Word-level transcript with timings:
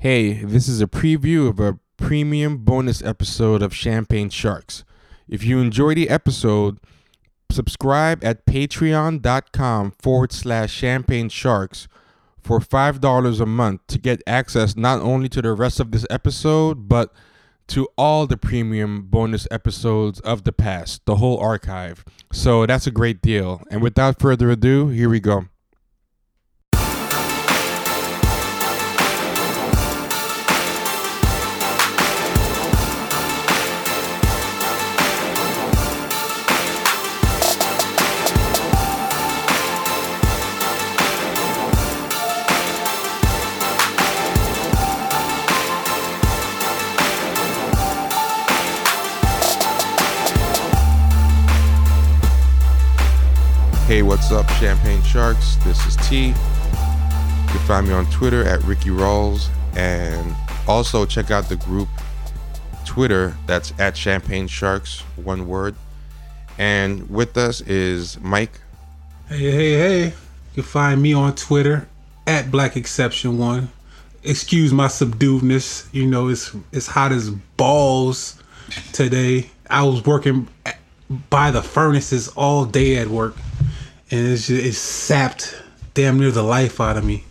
Hey, 0.00 0.44
this 0.44 0.68
is 0.68 0.80
a 0.80 0.86
preview 0.86 1.48
of 1.48 1.58
a 1.58 1.80
premium 1.96 2.58
bonus 2.58 3.02
episode 3.02 3.64
of 3.64 3.74
Champagne 3.74 4.30
Sharks. 4.30 4.84
If 5.26 5.42
you 5.42 5.58
enjoy 5.58 5.96
the 5.96 6.08
episode, 6.08 6.78
subscribe 7.50 8.22
at 8.22 8.46
patreon.com 8.46 9.94
forward 10.00 10.30
slash 10.30 10.72
champagne 10.72 11.28
sharks 11.28 11.88
for 12.40 12.60
$5 12.60 13.40
a 13.40 13.46
month 13.46 13.88
to 13.88 13.98
get 13.98 14.22
access 14.24 14.76
not 14.76 15.00
only 15.00 15.28
to 15.30 15.42
the 15.42 15.52
rest 15.52 15.80
of 15.80 15.90
this 15.90 16.06
episode, 16.08 16.88
but 16.88 17.12
to 17.66 17.88
all 17.98 18.28
the 18.28 18.36
premium 18.36 19.02
bonus 19.02 19.48
episodes 19.50 20.20
of 20.20 20.44
the 20.44 20.52
past, 20.52 21.04
the 21.06 21.16
whole 21.16 21.38
archive. 21.38 22.04
So 22.32 22.66
that's 22.66 22.86
a 22.86 22.92
great 22.92 23.20
deal. 23.20 23.64
And 23.68 23.82
without 23.82 24.20
further 24.20 24.48
ado, 24.48 24.90
here 24.90 25.08
we 25.08 25.18
go. 25.18 25.46
What's 54.30 54.50
up, 54.50 54.56
Champagne 54.58 55.00
Sharks? 55.04 55.56
This 55.64 55.86
is 55.86 55.96
T. 56.06 56.26
You 56.26 56.34
can 56.34 57.58
find 57.66 57.88
me 57.88 57.94
on 57.94 58.04
Twitter 58.10 58.44
at 58.44 58.62
Ricky 58.64 58.90
Rawls, 58.90 59.48
and 59.74 60.36
also 60.66 61.06
check 61.06 61.30
out 61.30 61.48
the 61.48 61.56
group 61.56 61.88
Twitter 62.84 63.34
that's 63.46 63.72
at 63.78 63.96
Champagne 63.96 64.46
Sharks, 64.46 65.00
one 65.16 65.48
word. 65.48 65.76
And 66.58 67.08
with 67.08 67.38
us 67.38 67.62
is 67.62 68.20
Mike. 68.20 68.60
Hey, 69.28 69.50
hey, 69.50 69.72
hey. 69.72 70.04
You 70.04 70.12
can 70.56 70.62
find 70.64 71.00
me 71.00 71.14
on 71.14 71.34
Twitter 71.34 71.88
at 72.26 72.50
Black 72.50 72.76
Exception 72.76 73.38
One. 73.38 73.70
Excuse 74.24 74.74
my 74.74 74.88
subduedness. 74.88 75.88
You 75.94 76.04
know, 76.06 76.28
it's 76.28 76.54
it's 76.70 76.86
hot 76.86 77.12
as 77.12 77.30
balls 77.30 78.42
today. 78.92 79.48
I 79.70 79.84
was 79.84 80.04
working 80.04 80.48
by 81.30 81.50
the 81.50 81.62
furnaces 81.62 82.28
all 82.28 82.66
day 82.66 82.96
at 82.98 83.08
work, 83.08 83.34
and 84.10 84.28
it's 84.28 84.46
just, 84.46 84.64
it's 84.64 84.78
sapped 84.78 85.60
damn 85.94 86.18
near 86.18 86.30
the 86.30 86.42
life 86.42 86.80
out 86.80 86.96
of 86.96 87.04
me. 87.04 87.24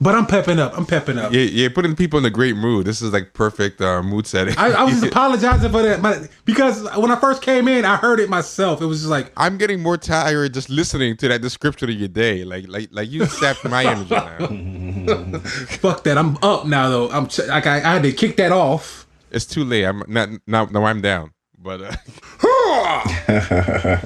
But 0.00 0.16
I'm 0.16 0.26
pepping 0.26 0.58
up. 0.58 0.76
I'm 0.76 0.84
pepping 0.84 1.16
up. 1.16 1.32
Yeah, 1.32 1.42
yeah, 1.42 1.68
putting 1.68 1.94
people 1.94 2.18
in 2.18 2.24
a 2.24 2.30
great 2.30 2.56
mood. 2.56 2.86
This 2.86 3.00
is 3.02 3.12
like 3.12 3.34
perfect 3.34 3.80
uh, 3.80 4.02
mood 4.02 4.26
setting. 4.26 4.52
I, 4.58 4.72
I 4.72 4.82
was 4.82 4.94
just 4.94 5.06
apologizing 5.12 5.70
for 5.70 5.80
that, 5.82 6.02
but 6.02 6.28
because 6.44 6.82
when 6.96 7.12
I 7.12 7.16
first 7.20 7.40
came 7.40 7.68
in, 7.68 7.84
I 7.84 7.94
heard 7.94 8.18
it 8.18 8.28
myself. 8.28 8.82
It 8.82 8.86
was 8.86 8.98
just 8.98 9.10
like, 9.10 9.30
I'm 9.36 9.58
getting 9.58 9.80
more 9.80 9.96
tired 9.96 10.54
just 10.54 10.68
listening 10.68 11.16
to 11.18 11.28
that 11.28 11.40
description 11.40 11.88
of 11.88 11.94
your 11.94 12.08
day. 12.08 12.42
Like, 12.42 12.66
like, 12.66 12.88
like 12.90 13.12
you 13.12 13.26
sapped 13.26 13.64
my 13.64 13.84
energy 13.84 14.10
now. 14.12 15.38
fuck 15.38 16.02
that. 16.02 16.18
I'm 16.18 16.36
up 16.42 16.66
now 16.66 16.88
though. 16.88 17.08
I'm 17.10 17.28
ch- 17.28 17.46
like 17.46 17.68
I, 17.68 17.76
I 17.76 17.92
had 17.94 18.02
to 18.02 18.10
kick 18.10 18.36
that 18.38 18.50
off. 18.50 19.06
It's 19.30 19.46
too 19.46 19.62
late. 19.62 19.84
I'm 19.84 20.02
not. 20.08 20.30
Now, 20.48 20.64
now 20.64 20.84
I'm 20.84 21.00
down. 21.00 21.30
But 21.62 21.80
uh, 21.80 21.94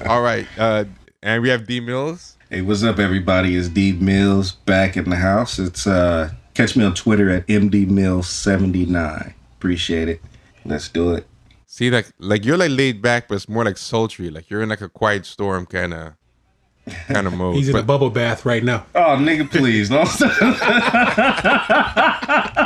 all 0.06 0.20
right, 0.20 0.46
uh, 0.58 0.84
and 1.26 1.42
we 1.42 1.48
have 1.48 1.66
D 1.66 1.80
Mills. 1.80 2.36
Hey, 2.48 2.62
what's 2.62 2.84
up, 2.84 3.00
everybody? 3.00 3.56
It's 3.56 3.68
D 3.68 3.92
Mills 3.92 4.52
back 4.52 4.96
in 4.96 5.10
the 5.10 5.16
house. 5.16 5.58
It's 5.58 5.86
uh, 5.86 6.30
catch 6.54 6.76
me 6.76 6.84
on 6.84 6.94
Twitter 6.94 7.28
at 7.28 7.46
mdmills79. 7.48 9.34
Appreciate 9.58 10.08
it. 10.08 10.22
Let's 10.64 10.88
do 10.88 11.14
it. 11.14 11.26
See, 11.66 11.90
like, 11.90 12.06
like 12.18 12.44
you're 12.44 12.56
like 12.56 12.70
laid 12.70 13.02
back, 13.02 13.26
but 13.28 13.34
it's 13.34 13.48
more 13.48 13.64
like 13.64 13.76
sultry. 13.76 14.30
Like 14.30 14.48
you're 14.48 14.62
in 14.62 14.68
like 14.68 14.80
a 14.80 14.88
quiet 14.88 15.26
storm 15.26 15.66
kind 15.66 15.92
of, 15.92 16.12
kind 17.08 17.26
of 17.26 17.32
mode. 17.34 17.56
He's 17.56 17.68
in 17.68 17.72
But- 17.72 17.82
a 17.82 17.86
bubble 17.86 18.10
bath 18.10 18.46
right 18.46 18.62
now. 18.62 18.86
Oh, 18.94 19.16
nigga, 19.18 19.50
please 19.50 19.88
don't. 19.88 20.06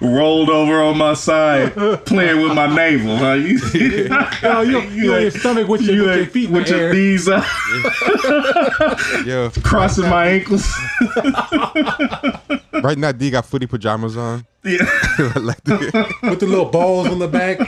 Rolled 0.00 0.48
over 0.50 0.82
on 0.82 0.96
my 0.98 1.14
side, 1.14 1.74
playing 2.06 2.40
with 2.42 2.54
my 2.54 2.66
navel, 2.74 3.16
huh? 3.16 3.32
You, 3.34 3.58
Oh, 4.42 4.62
you, 4.62 4.80
you 4.90 5.14
on 5.14 5.22
your 5.22 5.30
stomach 5.30 5.68
with 5.68 5.82
your, 5.82 5.94
you 5.94 6.02
with 6.04 6.16
your 6.16 6.26
feet 6.26 6.50
with 6.50 6.68
your 6.68 6.78
air. 6.80 6.92
knees 6.94 7.28
up, 7.28 7.44
Yo, 9.26 9.50
crossing 9.62 10.08
my 10.08 10.26
ankles. 10.28 10.66
right 12.82 12.98
now 12.98 13.12
D 13.12 13.30
got 13.30 13.46
footy 13.46 13.66
pajamas 13.66 14.16
on. 14.16 14.46
Yeah. 14.64 14.78
like 15.36 15.62
the, 15.64 16.14
with 16.22 16.40
the 16.40 16.46
little 16.46 16.66
balls 16.66 17.08
on 17.08 17.18
the 17.18 17.28
back. 17.28 17.58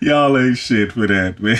Y'all 0.00 0.36
ain't 0.36 0.58
shit 0.58 0.92
for 0.92 1.06
that, 1.06 1.38
man. 1.40 1.56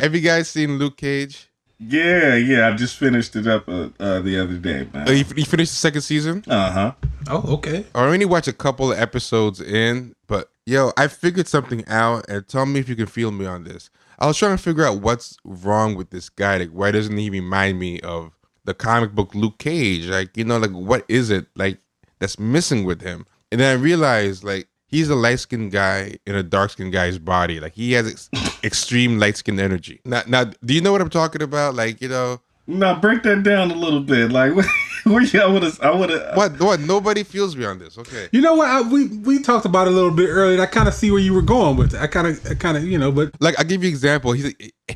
have 0.00 0.14
you 0.14 0.20
guys 0.20 0.48
seen 0.48 0.78
Luke 0.78 0.96
Cage? 0.96 1.49
Yeah, 1.80 2.34
yeah. 2.36 2.68
I 2.68 2.76
just 2.76 2.96
finished 2.96 3.34
it 3.36 3.46
up 3.46 3.68
uh, 3.68 3.88
uh, 3.98 4.20
the 4.20 4.38
other 4.38 4.58
day, 4.58 4.86
Uh, 4.94 4.98
man. 4.98 5.08
you, 5.08 5.24
you 5.34 5.44
finished 5.44 5.72
the 5.72 5.76
second 5.78 6.02
season. 6.02 6.44
Uh 6.46 6.70
huh. 6.70 6.92
Oh, 7.28 7.54
okay. 7.54 7.86
I 7.94 8.04
only 8.04 8.26
watched 8.26 8.48
a 8.48 8.52
couple 8.52 8.92
of 8.92 8.98
episodes 8.98 9.60
in, 9.60 10.14
but 10.26 10.50
yo, 10.66 10.92
I 10.96 11.08
figured 11.08 11.48
something 11.48 11.84
out, 11.88 12.26
and 12.28 12.46
tell 12.46 12.66
me 12.66 12.80
if 12.80 12.88
you 12.88 12.96
can 12.96 13.06
feel 13.06 13.30
me 13.30 13.46
on 13.46 13.64
this. 13.64 13.88
I 14.18 14.26
was 14.26 14.36
trying 14.36 14.56
to 14.56 14.62
figure 14.62 14.84
out 14.84 15.00
what's 15.00 15.36
wrong 15.44 15.94
with 15.94 16.10
this 16.10 16.28
guy. 16.28 16.58
Like, 16.58 16.70
why 16.70 16.90
doesn't 16.90 17.16
he 17.16 17.30
remind 17.30 17.78
me 17.78 18.00
of 18.00 18.32
the 18.64 18.74
comic 18.74 19.12
book 19.14 19.34
Luke 19.34 19.58
Cage? 19.58 20.06
Like, 20.06 20.36
you 20.36 20.44
know, 20.44 20.58
like 20.58 20.72
what 20.72 21.04
is 21.08 21.30
it 21.30 21.46
like 21.56 21.78
that's 22.18 22.38
missing 22.38 22.84
with 22.84 23.00
him? 23.00 23.24
And 23.50 23.60
then 23.60 23.76
I 23.76 23.80
realized, 23.80 24.44
like, 24.44 24.68
he's 24.90 25.08
a 25.08 25.14
light 25.14 25.40
skinned 25.40 25.72
guy 25.72 26.16
in 26.26 26.34
a 26.34 26.42
dark 26.42 26.70
skinned 26.70 26.92
guy's 26.92 27.18
body. 27.18 27.60
Like, 27.60 27.74
he 27.74 27.92
has 27.92 28.06
ex- 28.10 28.58
extreme 28.64 29.18
light 29.18 29.36
skinned 29.36 29.60
energy. 29.60 30.00
Now, 30.04 30.22
now, 30.26 30.44
do 30.64 30.74
you 30.74 30.80
know 30.80 30.92
what 30.92 31.00
I'm 31.00 31.10
talking 31.10 31.42
about? 31.42 31.74
Like, 31.74 32.00
you 32.00 32.08
know, 32.08 32.40
Now 32.66 32.98
break 33.00 33.22
that 33.22 33.42
down 33.42 33.70
a 33.70 33.74
little 33.74 34.00
bit. 34.00 34.30
Like, 34.30 34.52
where 35.04 35.22
you? 35.22 35.40
I 35.40 35.46
would 35.46 35.62
have. 35.62 35.80
I 35.80 35.90
would 35.90 36.10
have. 36.10 36.20
Uh, 36.20 36.32
what? 36.34 36.60
What? 36.60 36.80
Nobody 36.80 37.22
feels 37.24 37.56
me 37.56 37.64
on 37.64 37.78
this. 37.78 37.96
Okay. 37.98 38.28
You 38.32 38.40
know 38.40 38.54
what? 38.54 38.68
I, 38.68 38.80
we 38.82 39.06
we 39.08 39.42
talked 39.42 39.64
about 39.66 39.86
it 39.86 39.92
a 39.92 39.96
little 39.96 40.10
bit 40.10 40.28
earlier. 40.28 40.60
I 40.60 40.66
kind 40.66 40.86
of 40.88 40.94
see 40.94 41.10
where 41.10 41.20
you 41.20 41.32
were 41.34 41.42
going 41.42 41.76
with 41.76 41.94
it. 41.94 42.00
I 42.00 42.06
kind 42.06 42.26
of, 42.26 42.46
I 42.46 42.54
kind 42.54 42.76
of, 42.76 42.84
you 42.84 42.98
know, 42.98 43.10
but 43.10 43.32
like 43.40 43.58
I'll 43.58 43.64
give 43.64 43.82
you 43.82 43.88
an 43.88 43.94
example. 43.94 44.32
He's 44.32 44.52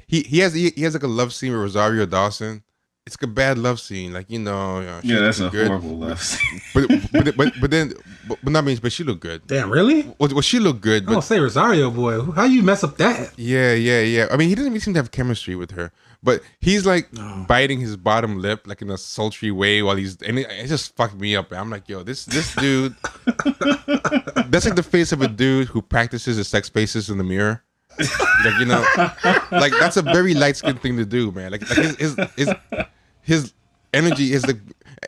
he 0.07 0.23
he 0.23 0.39
has 0.41 0.53
he, 0.55 0.71
he 0.71 0.83
has 0.83 0.93
like 0.95 1.03
a 1.03 1.09
love 1.09 1.33
scene 1.33 1.53
with 1.53 1.61
Rosario 1.63 2.07
Dawson. 2.07 2.63
It's 3.07 3.19
a 3.21 3.27
bad 3.27 3.59
love 3.59 3.81
scene, 3.81 4.15
like 4.15 4.31
you 4.31 4.39
know. 4.39 4.79
Uh, 4.79 5.01
you 5.03 5.13
know, 5.15 5.21
Yeah, 5.21 5.25
that's 5.27 5.39
a 5.41 5.51
good. 5.51 5.67
horrible 5.69 5.99
love 5.99 6.23
scene. 6.23 6.61
But 6.73 6.89
but 7.13 7.37
but 7.37 7.53
but 7.61 7.71
then 7.71 7.93
but, 8.27 8.39
but 8.43 8.51
not 8.51 8.65
means 8.65 8.81
but 8.81 8.93
she 8.93 9.05
looked 9.05 9.21
good. 9.21 9.47
damn, 9.47 9.71
really? 9.71 10.05
Well, 10.19 10.31
well 10.33 10.41
she 10.41 10.59
looked 10.59 10.81
good, 10.81 11.03
I 11.03 11.07
don't 11.07 11.15
but 11.17 11.21
say 11.21 11.39
Rosario 11.39 11.91
boy. 11.91 12.23
How 12.33 12.45
you 12.45 12.63
mess 12.63 12.83
up 12.83 12.97
that? 12.97 13.39
yeah, 13.39 13.75
yeah, 13.75 14.01
yeah. 14.01 14.27
I 14.31 14.39
mean, 14.39 14.49
he 14.49 14.55
doesn't 14.55 14.73
even 14.73 14.81
seem 14.81 14.95
to 14.95 14.99
have 15.01 15.11
chemistry 15.11 15.55
with 15.55 15.73
her. 15.73 15.93
But 16.23 16.41
he's 16.61 16.87
like 16.87 17.09
Oh. 17.19 17.45
biting 17.47 17.79
his 17.81 17.95
bottom 17.99 18.41
lip 18.41 18.67
like 18.67 18.81
in 18.81 18.89
a 18.89 18.97
sultry 18.97 19.51
way 19.51 19.83
while 19.83 19.97
he's 19.97 20.17
and 20.23 20.39
it, 20.39 20.47
it 20.51 20.69
just 20.69 20.97
fucked 20.97 21.17
me 21.21 21.37
up. 21.37 21.53
I'm 21.53 21.69
like, 21.69 21.87
yo, 21.91 22.03
this 22.05 22.25
this 22.25 22.55
dude. 22.55 22.97
that's 24.49 24.65
like 24.65 24.77
the 24.77 24.83
face 24.83 25.13
of 25.13 25.21
a 25.21 25.29
dude 25.29 25.69
who 25.69 25.83
practices 25.83 26.39
his 26.39 26.49
sex 26.49 26.71
faces 26.71 27.11
in 27.11 27.19
the 27.19 27.25
mirror. 27.25 27.63
like 27.99 28.59
you 28.59 28.65
know, 28.65 28.83
like 29.53 29.73
that's 29.79 29.97
a 29.99 30.03
very 30.03 30.35
light 30.35 30.57
skinned 30.57 30.81
thing 30.81 30.97
to 30.97 31.05
do, 31.05 31.31
man. 31.31 31.53
Like, 31.53 31.61
like 31.69 31.79
his, 31.79 31.97
his 31.97 32.17
his 32.37 32.53
his 33.25 33.53
energy 33.93 34.33
is 34.33 34.47
like, 34.47 34.59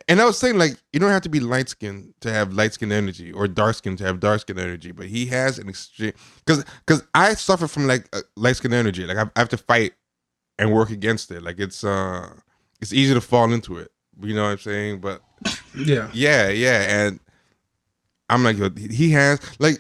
and 0.08 0.20
I 0.20 0.24
was 0.24 0.38
saying 0.38 0.58
like 0.58 0.76
you 0.92 1.00
don't 1.00 1.10
have 1.10 1.22
to 1.22 1.28
be 1.28 1.40
light 1.40 1.68
skinned 1.68 2.14
to 2.20 2.32
have 2.32 2.52
light 2.52 2.72
skinned 2.74 2.92
energy 2.92 3.32
or 3.32 3.46
dark 3.48 3.76
skinned 3.76 3.98
to 3.98 4.04
have 4.04 4.20
dark 4.20 4.40
skinned 4.40 4.58
energy, 4.58 4.92
but 4.92 5.06
he 5.06 5.26
has 5.26 5.58
an 5.58 5.68
extreme 5.68 6.12
because 6.44 6.64
because 6.86 7.02
I 7.14 7.34
suffer 7.34 7.66
from 7.68 7.86
like 7.86 8.08
uh, 8.12 8.20
light 8.36 8.56
skinned 8.56 8.74
energy. 8.74 9.06
Like 9.06 9.16
I, 9.18 9.22
I 9.36 9.38
have 9.38 9.48
to 9.50 9.56
fight 9.56 9.92
and 10.58 10.72
work 10.72 10.90
against 10.90 11.30
it. 11.30 11.42
Like 11.42 11.58
it's 11.60 11.84
uh 11.84 12.30
it's 12.80 12.92
easy 12.92 13.14
to 13.14 13.20
fall 13.20 13.52
into 13.52 13.78
it. 13.78 13.90
You 14.20 14.34
know 14.34 14.44
what 14.44 14.50
I'm 14.52 14.58
saying? 14.58 15.00
But 15.00 15.22
Yeah. 15.76 16.10
yeah, 16.14 16.48
yeah, 16.48 17.04
and 17.06 17.20
I'm 18.30 18.42
like, 18.42 18.56
yo, 18.56 18.70
he 18.70 19.10
has 19.10 19.40
like 19.58 19.78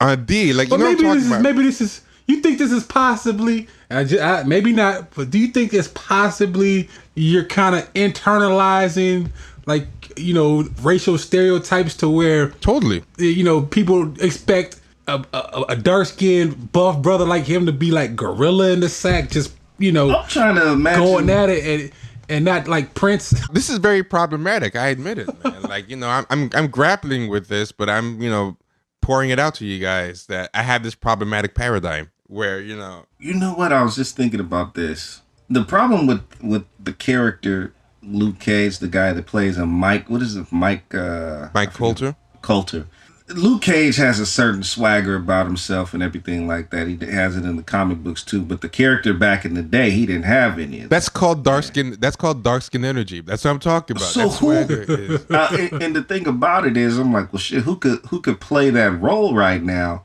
on 0.00 0.10
a 0.10 0.16
D, 0.16 0.52
like 0.52 0.68
But 0.70 0.76
you 0.78 0.84
know 0.84 0.90
maybe 0.90 1.04
what 1.04 1.10
I'm 1.10 1.16
this 1.16 1.24
is 1.24 1.30
about. 1.32 1.42
maybe 1.42 1.62
this 1.62 1.80
is. 1.80 2.00
You 2.28 2.40
think 2.40 2.58
this 2.58 2.70
is 2.70 2.84
possibly? 2.84 3.66
I 3.90 4.04
ju- 4.04 4.20
I, 4.20 4.44
maybe 4.44 4.72
not. 4.72 5.14
But 5.14 5.30
do 5.30 5.38
you 5.38 5.48
think 5.48 5.74
it's 5.74 5.88
possibly 5.88 6.88
you're 7.14 7.44
kind 7.44 7.74
of 7.74 7.92
internalizing 7.94 9.30
like 9.66 9.86
you 10.16 10.34
know 10.34 10.68
racial 10.82 11.18
stereotypes 11.18 11.96
to 11.96 12.08
where 12.08 12.50
totally. 12.60 13.02
you 13.18 13.44
know 13.44 13.62
people 13.62 14.14
expect 14.22 14.80
a, 15.06 15.24
a, 15.32 15.64
a 15.70 15.76
dark 15.76 16.06
skinned 16.06 16.70
buff 16.72 17.00
brother 17.02 17.24
like 17.24 17.44
him 17.44 17.66
to 17.66 17.72
be 17.72 17.90
like 17.90 18.14
gorilla 18.14 18.70
in 18.72 18.80
the 18.80 18.88
sack, 18.88 19.30
just 19.30 19.54
you 19.78 19.90
know 19.90 20.14
I'm 20.14 20.28
trying 20.28 20.56
to 20.56 20.72
imagine. 20.72 21.04
going 21.04 21.30
at 21.30 21.48
it 21.48 21.64
and 21.64 21.92
and 22.30 22.44
not 22.44 22.68
like 22.68 22.94
Prince. 22.94 23.32
This 23.52 23.70
is 23.70 23.78
very 23.78 24.02
problematic. 24.02 24.76
I 24.76 24.88
admit 24.88 25.18
it, 25.18 25.44
man. 25.44 25.62
like 25.62 25.88
you 25.88 25.96
know, 25.96 26.08
I'm 26.08 26.26
I'm 26.28 26.50
I'm 26.54 26.68
grappling 26.68 27.28
with 27.28 27.48
this, 27.48 27.72
but 27.72 27.88
I'm 27.88 28.20
you 28.20 28.28
know 28.28 28.56
pouring 29.00 29.30
it 29.30 29.38
out 29.38 29.54
to 29.54 29.64
you 29.64 29.78
guys 29.78 30.26
that 30.26 30.50
I 30.52 30.62
have 30.62 30.82
this 30.82 30.94
problematic 30.94 31.54
paradigm 31.54 32.10
where 32.28 32.60
you 32.60 32.76
know 32.76 33.06
You 33.18 33.34
know 33.34 33.52
what? 33.54 33.72
I 33.72 33.82
was 33.82 33.96
just 33.96 34.16
thinking 34.16 34.40
about 34.40 34.74
this. 34.74 35.22
The 35.50 35.64
problem 35.64 36.06
with 36.06 36.22
with 36.42 36.64
the 36.78 36.92
character 36.92 37.72
Luke 38.02 38.38
Cage, 38.38 38.78
the 38.78 38.88
guy 38.88 39.12
that 39.12 39.26
plays 39.26 39.58
him, 39.58 39.68
Mike. 39.70 40.08
What 40.08 40.22
is 40.22 40.36
it, 40.36 40.50
Mike? 40.52 40.94
Uh, 40.94 41.48
Mike 41.52 41.72
Colter. 41.74 42.16
Colter. 42.42 42.86
Luke 43.30 43.60
Cage 43.60 43.96
has 43.96 44.18
a 44.20 44.24
certain 44.24 44.62
swagger 44.62 45.14
about 45.14 45.44
himself 45.44 45.92
and 45.92 46.02
everything 46.02 46.46
like 46.48 46.70
that. 46.70 46.86
He 46.88 46.96
has 47.04 47.36
it 47.36 47.44
in 47.44 47.56
the 47.56 47.62
comic 47.62 47.98
books 47.98 48.22
too. 48.24 48.40
But 48.40 48.62
the 48.62 48.70
character 48.70 49.12
back 49.12 49.44
in 49.44 49.52
the 49.52 49.62
day, 49.62 49.90
he 49.90 50.06
didn't 50.06 50.22
have 50.24 50.58
any 50.58 50.76
of 50.78 50.82
that. 50.84 50.88
That's 50.90 51.10
called 51.10 51.44
dark 51.44 51.64
skin. 51.64 51.96
That's 52.00 52.16
called 52.16 52.42
dark 52.42 52.62
skin 52.62 52.86
energy. 52.86 53.20
That's 53.20 53.44
what 53.44 53.50
I'm 53.50 53.58
talking 53.58 53.96
about. 53.98 54.08
So 54.08 54.28
who- 54.30 54.30
swagger 54.30 54.82
is. 54.88 55.30
uh, 55.30 55.48
and, 55.52 55.82
and 55.82 55.96
the 55.96 56.02
thing 56.02 56.26
about 56.26 56.66
it 56.66 56.78
is, 56.78 56.96
I'm 56.98 57.12
like, 57.12 57.30
well, 57.32 57.40
shit, 57.40 57.64
who 57.64 57.76
could 57.76 57.98
who 58.06 58.20
could 58.22 58.40
play 58.40 58.70
that 58.70 58.92
role 58.98 59.34
right 59.34 59.62
now? 59.62 60.04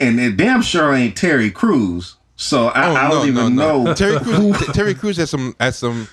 And 0.00 0.18
it 0.20 0.36
damn 0.36 0.62
sure 0.62 0.92
ain't 0.94 1.16
Terry 1.16 1.50
Crews. 1.50 2.16
So 2.36 2.66
I, 2.68 2.90
Oh, 2.90 2.94
I 2.94 3.10
don't 3.10 3.28
even 3.28 3.54
know. 3.54 3.94
Terry 3.94 4.18
Crews. 4.18 4.58
T- 4.58 4.66
Terry 4.72 4.94
Crews 4.94 5.16
has 5.18 5.30
some 5.30 5.54
has 5.60 5.76
some 5.78 6.08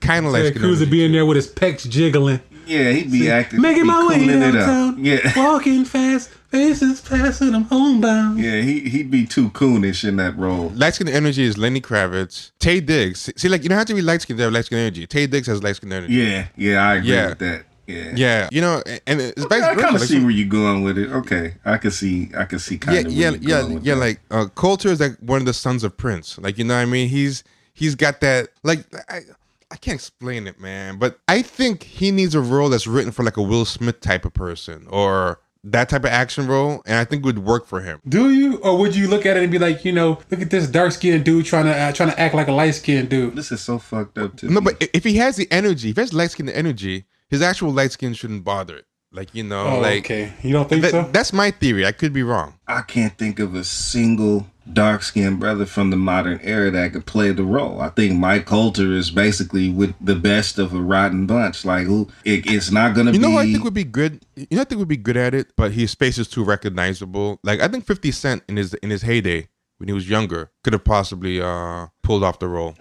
kind 0.00 0.26
of 0.26 0.32
like 0.32 0.42
Ted 0.44 0.56
Cruz 0.56 0.80
would 0.80 0.90
be 0.90 1.04
in 1.04 1.12
there 1.12 1.24
with 1.24 1.36
his 1.36 1.48
pecs 1.48 1.88
jiggling. 1.88 2.40
Yeah, 2.66 2.90
he'd 2.92 3.10
be 3.10 3.28
acting, 3.28 3.60
Making 3.60 3.82
be 3.82 3.88
my 3.88 4.06
way 4.06 4.14
cooling 4.20 4.40
it 4.40 4.42
up. 4.42 4.52
downtown. 4.54 5.04
Yeah, 5.04 5.32
Walking 5.36 5.84
fast, 5.84 6.30
faces 6.48 7.00
passing, 7.00 7.54
I'm 7.56 7.64
homebound. 7.64 8.38
yeah, 8.38 8.60
he 8.60 8.80
he'd 8.88 9.10
be 9.10 9.26
too 9.26 9.50
coonish 9.50 10.06
in 10.08 10.16
that 10.16 10.36
role. 10.38 10.68
Light 10.76 10.94
skin 10.94 11.08
energy 11.08 11.42
is 11.42 11.58
Lenny 11.58 11.80
Kravitz, 11.80 12.52
Taye 12.60 12.84
Diggs. 12.84 13.28
See, 13.36 13.48
like 13.48 13.64
you 13.64 13.68
don't 13.68 13.78
have 13.78 13.88
to 13.88 13.94
be 13.94 14.00
light 14.02 14.22
skinned 14.22 14.38
to 14.38 14.44
have 14.44 14.52
light 14.52 14.64
skin 14.66 14.78
energy. 14.78 15.06
Taye 15.08 15.28
Diggs 15.28 15.48
has 15.48 15.60
light 15.62 15.74
skin 15.76 15.92
energy. 15.92 16.14
Yeah, 16.14 16.46
yeah, 16.56 16.88
I 16.88 16.94
agree 16.96 17.10
Yeah. 17.10 17.28
with 17.30 17.38
that. 17.40 17.64
Yeah, 17.86 18.12
Yeah, 18.14 18.48
you 18.52 18.60
know, 18.60 18.82
and 19.06 19.20
it's 19.20 19.42
Okay, 19.42 19.56
I 19.56 19.60
basically 19.60 19.82
kind 19.82 19.94
of 19.94 20.00
like, 20.00 20.10
see 20.10 20.20
where 20.20 20.30
you're 20.30 20.48
going 20.48 20.82
with 20.82 20.98
it. 20.98 21.10
Okay, 21.10 21.54
I 21.64 21.78
can 21.78 21.90
see, 21.90 22.30
I 22.36 22.44
can 22.44 22.58
see 22.58 22.78
kind 22.78 22.96
yeah, 22.96 23.06
of 23.06 23.12
yeah, 23.12 23.30
where 23.30 23.38
you're 23.40 23.50
yeah, 23.50 23.60
going 23.62 23.74
with 23.74 23.84
yeah. 23.84 23.94
that. 23.94 24.00
Like 24.00 24.20
uh, 24.30 24.46
Colter 24.54 24.88
is 24.88 25.00
like 25.00 25.16
one 25.18 25.40
of 25.40 25.46
the 25.46 25.54
sons 25.54 25.84
of 25.84 25.96
Prince. 25.96 26.38
Like 26.38 26.58
you 26.58 26.64
know, 26.64 26.74
what 26.74 26.80
I 26.80 26.86
mean, 26.86 27.08
he's 27.08 27.44
he's 27.74 27.94
got 27.94 28.20
that. 28.20 28.48
Like 28.62 28.84
I, 29.08 29.20
I 29.70 29.76
can't 29.76 29.96
explain 29.96 30.46
it, 30.46 30.60
man. 30.60 30.98
But 30.98 31.18
I 31.28 31.42
think 31.42 31.82
he 31.82 32.10
needs 32.10 32.34
a 32.34 32.40
role 32.40 32.68
that's 32.68 32.86
written 32.86 33.10
for 33.10 33.24
like 33.24 33.36
a 33.36 33.42
Will 33.42 33.64
Smith 33.64 34.00
type 34.00 34.24
of 34.24 34.34
person 34.34 34.86
or 34.90 35.40
that 35.64 35.88
type 35.88 36.04
of 36.04 36.10
action 36.10 36.46
role, 36.46 36.82
and 36.86 36.96
I 36.96 37.04
think 37.04 37.24
would 37.24 37.38
work 37.38 37.66
for 37.66 37.80
him. 37.80 38.00
Do 38.08 38.30
you, 38.30 38.58
or 38.58 38.76
would 38.78 38.96
you 38.96 39.08
look 39.08 39.24
at 39.26 39.36
it 39.36 39.44
and 39.44 39.52
be 39.52 39.58
like, 39.58 39.84
you 39.84 39.92
know, 39.92 40.18
look 40.30 40.42
at 40.42 40.50
this 40.50 40.66
dark 40.66 40.92
skinned 40.92 41.24
dude 41.24 41.46
trying 41.46 41.66
to 41.66 41.76
uh, 41.76 41.92
trying 41.92 42.10
to 42.10 42.20
act 42.20 42.34
like 42.34 42.48
a 42.48 42.52
light 42.52 42.72
skinned 42.72 43.08
dude? 43.08 43.36
this 43.36 43.52
is 43.52 43.60
so 43.60 43.78
fucked 43.78 44.18
up 44.18 44.36
too. 44.36 44.48
No, 44.48 44.60
but 44.60 44.82
if 44.92 45.04
he 45.04 45.16
has 45.16 45.36
the 45.36 45.50
energy, 45.50 45.90
if 45.90 45.96
he 45.96 46.02
has 46.02 46.12
light 46.12 46.32
skin 46.32 46.48
energy, 46.48 47.06
his 47.32 47.42
actual 47.42 47.72
light 47.72 47.90
skin 47.90 48.14
shouldn't 48.14 48.44
bother 48.44 48.76
it. 48.76 48.86
Like 49.14 49.34
you 49.34 49.42
know, 49.42 49.66
Oh, 49.66 49.80
like 49.80 50.04
okay, 50.04 50.32
you 50.42 50.52
don't 50.52 50.68
think 50.68 50.82
that- 50.82 50.90
so? 50.92 51.08
that's 51.12 51.32
my 51.32 51.50
theory. 51.50 51.84
I 51.84 51.92
could 51.92 52.12
be 52.14 52.22
wrong. 52.22 52.54
I 52.68 52.80
can't 52.82 53.16
think 53.18 53.38
of 53.40 53.54
a 53.54 53.64
single 53.64 54.46
dark 54.72 55.02
skinned 55.02 55.40
brother 55.40 55.66
from 55.66 55.90
the 55.90 55.96
modern 55.96 56.38
era 56.42 56.70
that 56.70 56.92
could 56.94 57.04
play 57.04 57.30
the 57.32 57.42
role. 57.42 57.80
I 57.80 57.88
think 57.90 58.18
Mike 58.18 58.46
Colter 58.46 58.92
is 58.92 59.10
basically 59.10 59.68
with 59.70 59.92
the 60.00 60.14
best 60.14 60.58
of 60.58 60.72
a 60.72 60.80
rotten 60.80 61.26
bunch. 61.26 61.64
Like 61.66 61.84
who 61.86 62.08
it, 62.24 62.46
it's 62.46 62.70
not 62.70 62.94
gonna 62.94 63.10
You 63.12 63.18
know 63.18 63.28
be 63.28 63.32
who 63.34 63.38
I 63.40 63.52
think 63.52 63.64
would 63.64 63.74
be 63.74 63.84
good? 63.84 64.24
You 64.36 64.46
know, 64.52 64.60
I 64.62 64.64
think 64.64 64.78
would 64.78 64.88
be 64.88 64.96
good 64.96 65.16
at 65.18 65.34
it, 65.34 65.48
but 65.58 65.72
his 65.72 65.94
face 65.94 66.16
is 66.16 66.28
too 66.28 66.44
recognizable. 66.44 67.38
Like 67.42 67.60
I 67.60 67.68
think 67.68 67.84
Fifty 67.84 68.12
Cent 68.12 68.42
in 68.48 68.56
his 68.56 68.72
in 68.74 68.88
his 68.88 69.02
heyday 69.02 69.48
when 69.76 69.88
he 69.88 69.92
was 69.92 70.08
younger 70.08 70.50
could 70.64 70.72
have 70.72 70.84
possibly 70.84 71.38
uh 71.42 71.88
pulled 72.02 72.24
off 72.24 72.38
the 72.38 72.48
role. 72.48 72.76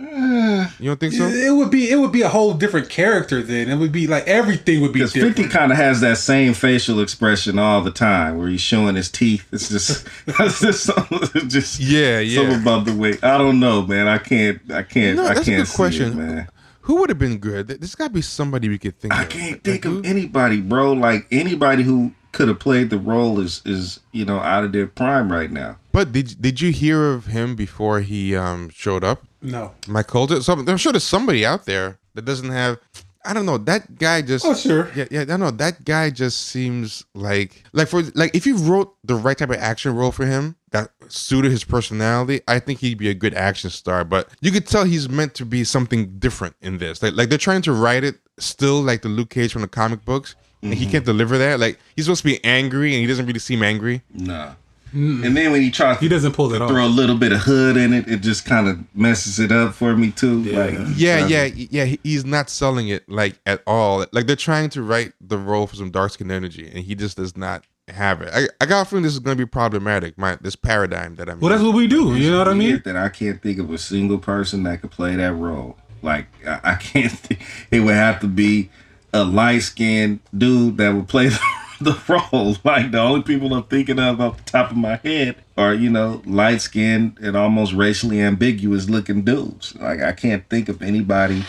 You 0.79 0.89
don't 0.89 0.99
think 0.99 1.13
so? 1.13 1.25
It 1.27 1.55
would 1.55 1.69
be 1.71 1.89
it 1.89 1.95
would 1.97 2.11
be 2.11 2.21
a 2.21 2.29
whole 2.29 2.53
different 2.53 2.89
character 2.89 3.41
then. 3.41 3.69
It 3.69 3.75
would 3.77 3.91
be 3.91 4.07
like 4.07 4.27
everything 4.27 4.81
would 4.81 4.93
be 4.93 4.99
because 4.99 5.13
different. 5.13 5.37
50 5.37 5.51
kind 5.51 5.71
of 5.71 5.77
has 5.77 6.01
that 6.01 6.17
same 6.17 6.53
facial 6.53 6.99
expression 7.01 7.57
all 7.59 7.81
the 7.81 7.91
time 7.91 8.37
where 8.37 8.47
he's 8.47 8.61
showing 8.61 8.95
his 8.95 9.09
teeth. 9.09 9.47
It's 9.51 9.69
just, 9.69 10.07
it's 10.27 10.59
just, 10.61 10.83
something- 10.83 11.49
just 11.49 11.79
Yeah, 11.79 12.19
yeah. 12.19 12.41
something 12.41 12.61
about 12.61 12.85
the 12.85 12.95
way. 12.95 13.17
I 13.23 13.37
don't 13.37 13.59
know, 13.59 13.81
man. 13.85 14.07
I 14.07 14.17
can't, 14.17 14.59
I 14.71 14.83
can't, 14.83 15.17
No, 15.17 15.25
I 15.25 15.33
that's 15.33 15.41
a 15.47 15.51
can't 15.51 15.65
good 15.67 15.75
question. 15.75 16.11
it, 16.13 16.15
man. 16.15 16.47
Who 16.85 16.95
would 16.95 17.09
have 17.09 17.19
been 17.19 17.37
good? 17.37 17.67
There's 17.67 17.93
got 17.95 18.07
to 18.07 18.13
be 18.13 18.21
somebody 18.23 18.67
we 18.67 18.79
could 18.79 18.97
think 18.99 19.13
of. 19.13 19.19
I 19.19 19.23
of. 19.23 19.29
can't 19.29 19.51
Like, 19.53 19.63
think 19.63 19.83
who- 19.83 19.99
of 19.99 20.05
anybody, 20.05 20.59
bro. 20.61 20.93
Like 20.93 21.27
anybody 21.31 21.83
who 21.83 22.13
could 22.31 22.47
have 22.47 22.59
played 22.59 22.89
the 22.89 22.97
role 22.97 23.39
is, 23.39 23.61
is 23.65 23.99
you 24.13 24.23
know, 24.25 24.39
out 24.39 24.63
of 24.63 24.71
their 24.71 24.87
prime 24.87 25.31
right 25.31 25.51
now. 25.51 25.77
But 25.91 26.11
did 26.13 26.41
did 26.41 26.61
you 26.61 26.71
hear 26.71 27.11
of 27.11 27.25
him 27.27 27.55
before 27.55 27.99
he 28.01 28.35
um 28.35 28.69
showed 28.69 29.03
up? 29.03 29.23
No. 29.41 29.73
Mike 29.87 30.07
Colter. 30.07 30.41
So 30.41 30.53
I'm 30.53 30.77
sure 30.77 30.91
there's 30.91 31.03
somebody 31.03 31.45
out 31.45 31.65
there 31.65 31.99
that 32.13 32.25
doesn't 32.25 32.49
have. 32.49 32.77
I 33.23 33.33
don't 33.33 33.45
know. 33.45 33.57
That 33.59 33.99
guy 33.99 34.21
just. 34.23 34.45
Oh 34.45 34.55
sure. 34.55 34.89
Yeah, 34.95 35.05
yeah, 35.11 35.25
I 35.29 35.37
know. 35.37 35.51
That 35.51 35.85
guy 35.85 36.09
just 36.09 36.47
seems 36.47 37.05
like 37.13 37.63
like 37.71 37.87
for 37.87 38.01
like 38.15 38.35
if 38.35 38.47
you 38.47 38.57
wrote 38.57 38.95
the 39.03 39.15
right 39.15 39.37
type 39.37 39.51
of 39.51 39.57
action 39.57 39.95
role 39.95 40.11
for 40.11 40.25
him 40.25 40.55
that 40.71 40.89
suited 41.07 41.51
his 41.51 41.63
personality, 41.63 42.41
I 42.47 42.59
think 42.59 42.79
he'd 42.79 42.97
be 42.97 43.09
a 43.09 43.13
good 43.13 43.35
action 43.35 43.69
star. 43.69 44.03
But 44.03 44.29
you 44.41 44.51
could 44.51 44.65
tell 44.65 44.85
he's 44.85 45.07
meant 45.07 45.35
to 45.35 45.45
be 45.45 45.63
something 45.63 46.17
different 46.17 46.55
in 46.61 46.79
this. 46.79 47.03
Like 47.03 47.13
like 47.13 47.29
they're 47.29 47.37
trying 47.37 47.61
to 47.63 47.73
write 47.73 48.03
it 48.03 48.15
still 48.39 48.81
like 48.81 49.03
the 49.03 49.09
Luke 49.09 49.29
Cage 49.29 49.53
from 49.53 49.61
the 49.61 49.67
comic 49.67 50.03
books, 50.03 50.35
and 50.63 50.73
he 50.73 50.83
mm-hmm. 50.83 50.91
can't 50.91 51.05
deliver 51.05 51.37
that. 51.37 51.59
Like 51.59 51.79
he's 51.95 52.05
supposed 52.05 52.23
to 52.23 52.27
be 52.27 52.43
angry, 52.43 52.93
and 52.93 53.01
he 53.01 53.07
doesn't 53.07 53.27
really 53.27 53.39
seem 53.39 53.61
angry. 53.61 54.01
Nah. 54.13 54.53
And 54.93 55.35
then 55.37 55.51
when 55.51 55.61
he 55.61 55.71
tries 55.71 55.99
He 55.99 56.07
doesn't 56.07 56.33
pull 56.33 56.53
it 56.53 56.57
throw 56.57 56.65
off. 56.65 56.71
Throw 56.71 56.85
a 56.85 56.87
little 56.87 57.17
bit 57.17 57.31
of 57.31 57.39
hood 57.39 57.77
in 57.77 57.93
it, 57.93 58.07
it 58.07 58.21
just 58.21 58.45
kind 58.45 58.67
of 58.67 58.79
messes 58.95 59.39
it 59.39 59.51
up 59.51 59.73
for 59.73 59.95
me 59.95 60.11
too. 60.11 60.43
Like, 60.43 60.77
Yeah, 60.95 61.25
yeah, 61.27 61.45
yeah. 61.45 61.95
He's 62.03 62.25
not 62.25 62.49
selling 62.49 62.89
it 62.89 63.07
like 63.09 63.39
at 63.45 63.61
all. 63.65 64.05
Like 64.11 64.27
they're 64.27 64.35
trying 64.35 64.69
to 64.71 64.81
write 64.81 65.13
the 65.21 65.37
role 65.37 65.67
for 65.67 65.75
some 65.75 65.91
dark 65.91 66.11
skin 66.11 66.31
energy, 66.31 66.67
and 66.67 66.79
he 66.79 66.95
just 66.95 67.17
does 67.17 67.37
not 67.37 67.65
have 67.87 68.21
it. 68.21 68.29
I, 68.33 68.47
I 68.59 68.65
got 68.65 68.81
a 68.81 68.89
feeling 68.89 69.03
this 69.03 69.13
is 69.13 69.19
going 69.19 69.37
to 69.37 69.41
be 69.41 69.49
problematic. 69.49 70.17
My 70.17 70.37
this 70.41 70.55
paradigm 70.55 71.15
that 71.15 71.29
I'm. 71.29 71.39
Well, 71.39 71.51
that's 71.51 71.63
what 71.63 71.75
we 71.75 71.87
do. 71.87 72.15
You 72.15 72.31
know 72.31 72.39
what 72.39 72.47
I 72.47 72.53
mean? 72.53 72.81
That 72.85 72.95
I 72.95 73.09
can't 73.09 73.41
think 73.41 73.59
of 73.59 73.71
a 73.71 73.77
single 73.77 74.17
person 74.17 74.63
that 74.63 74.81
could 74.81 74.91
play 74.91 75.15
that 75.15 75.33
role. 75.33 75.77
Like 76.01 76.27
I, 76.45 76.59
I 76.63 76.75
can't. 76.79 77.11
Think, 77.11 77.41
it 77.71 77.81
would 77.81 77.95
have 77.95 78.19
to 78.21 78.27
be 78.27 78.69
a 79.13 79.23
light 79.23 79.59
skinned 79.59 80.19
dude 80.35 80.77
that 80.77 80.93
would 80.93 81.07
play 81.07 81.27
the, 81.29 81.39
the 81.83 81.99
role. 82.07 82.55
Like 82.63 82.91
the 82.91 82.99
only 82.99 83.21
people 83.23 83.53
I'm 83.53 83.63
thinking 83.63 83.99
of 83.99 84.19
off 84.21 84.37
the 84.37 84.51
top 84.51 84.71
of 84.71 84.77
my 84.77 84.95
head 84.97 85.35
are 85.57 85.73
you 85.73 85.89
know 85.89 86.21
light 86.25 86.61
skinned 86.61 87.17
and 87.21 87.35
almost 87.35 87.73
racially 87.73 88.21
ambiguous 88.21 88.89
looking 88.89 89.23
dudes. 89.23 89.75
Like 89.75 90.01
I 90.01 90.11
can't 90.11 90.47
think 90.49 90.69
of 90.69 90.81
anybody. 90.81 91.43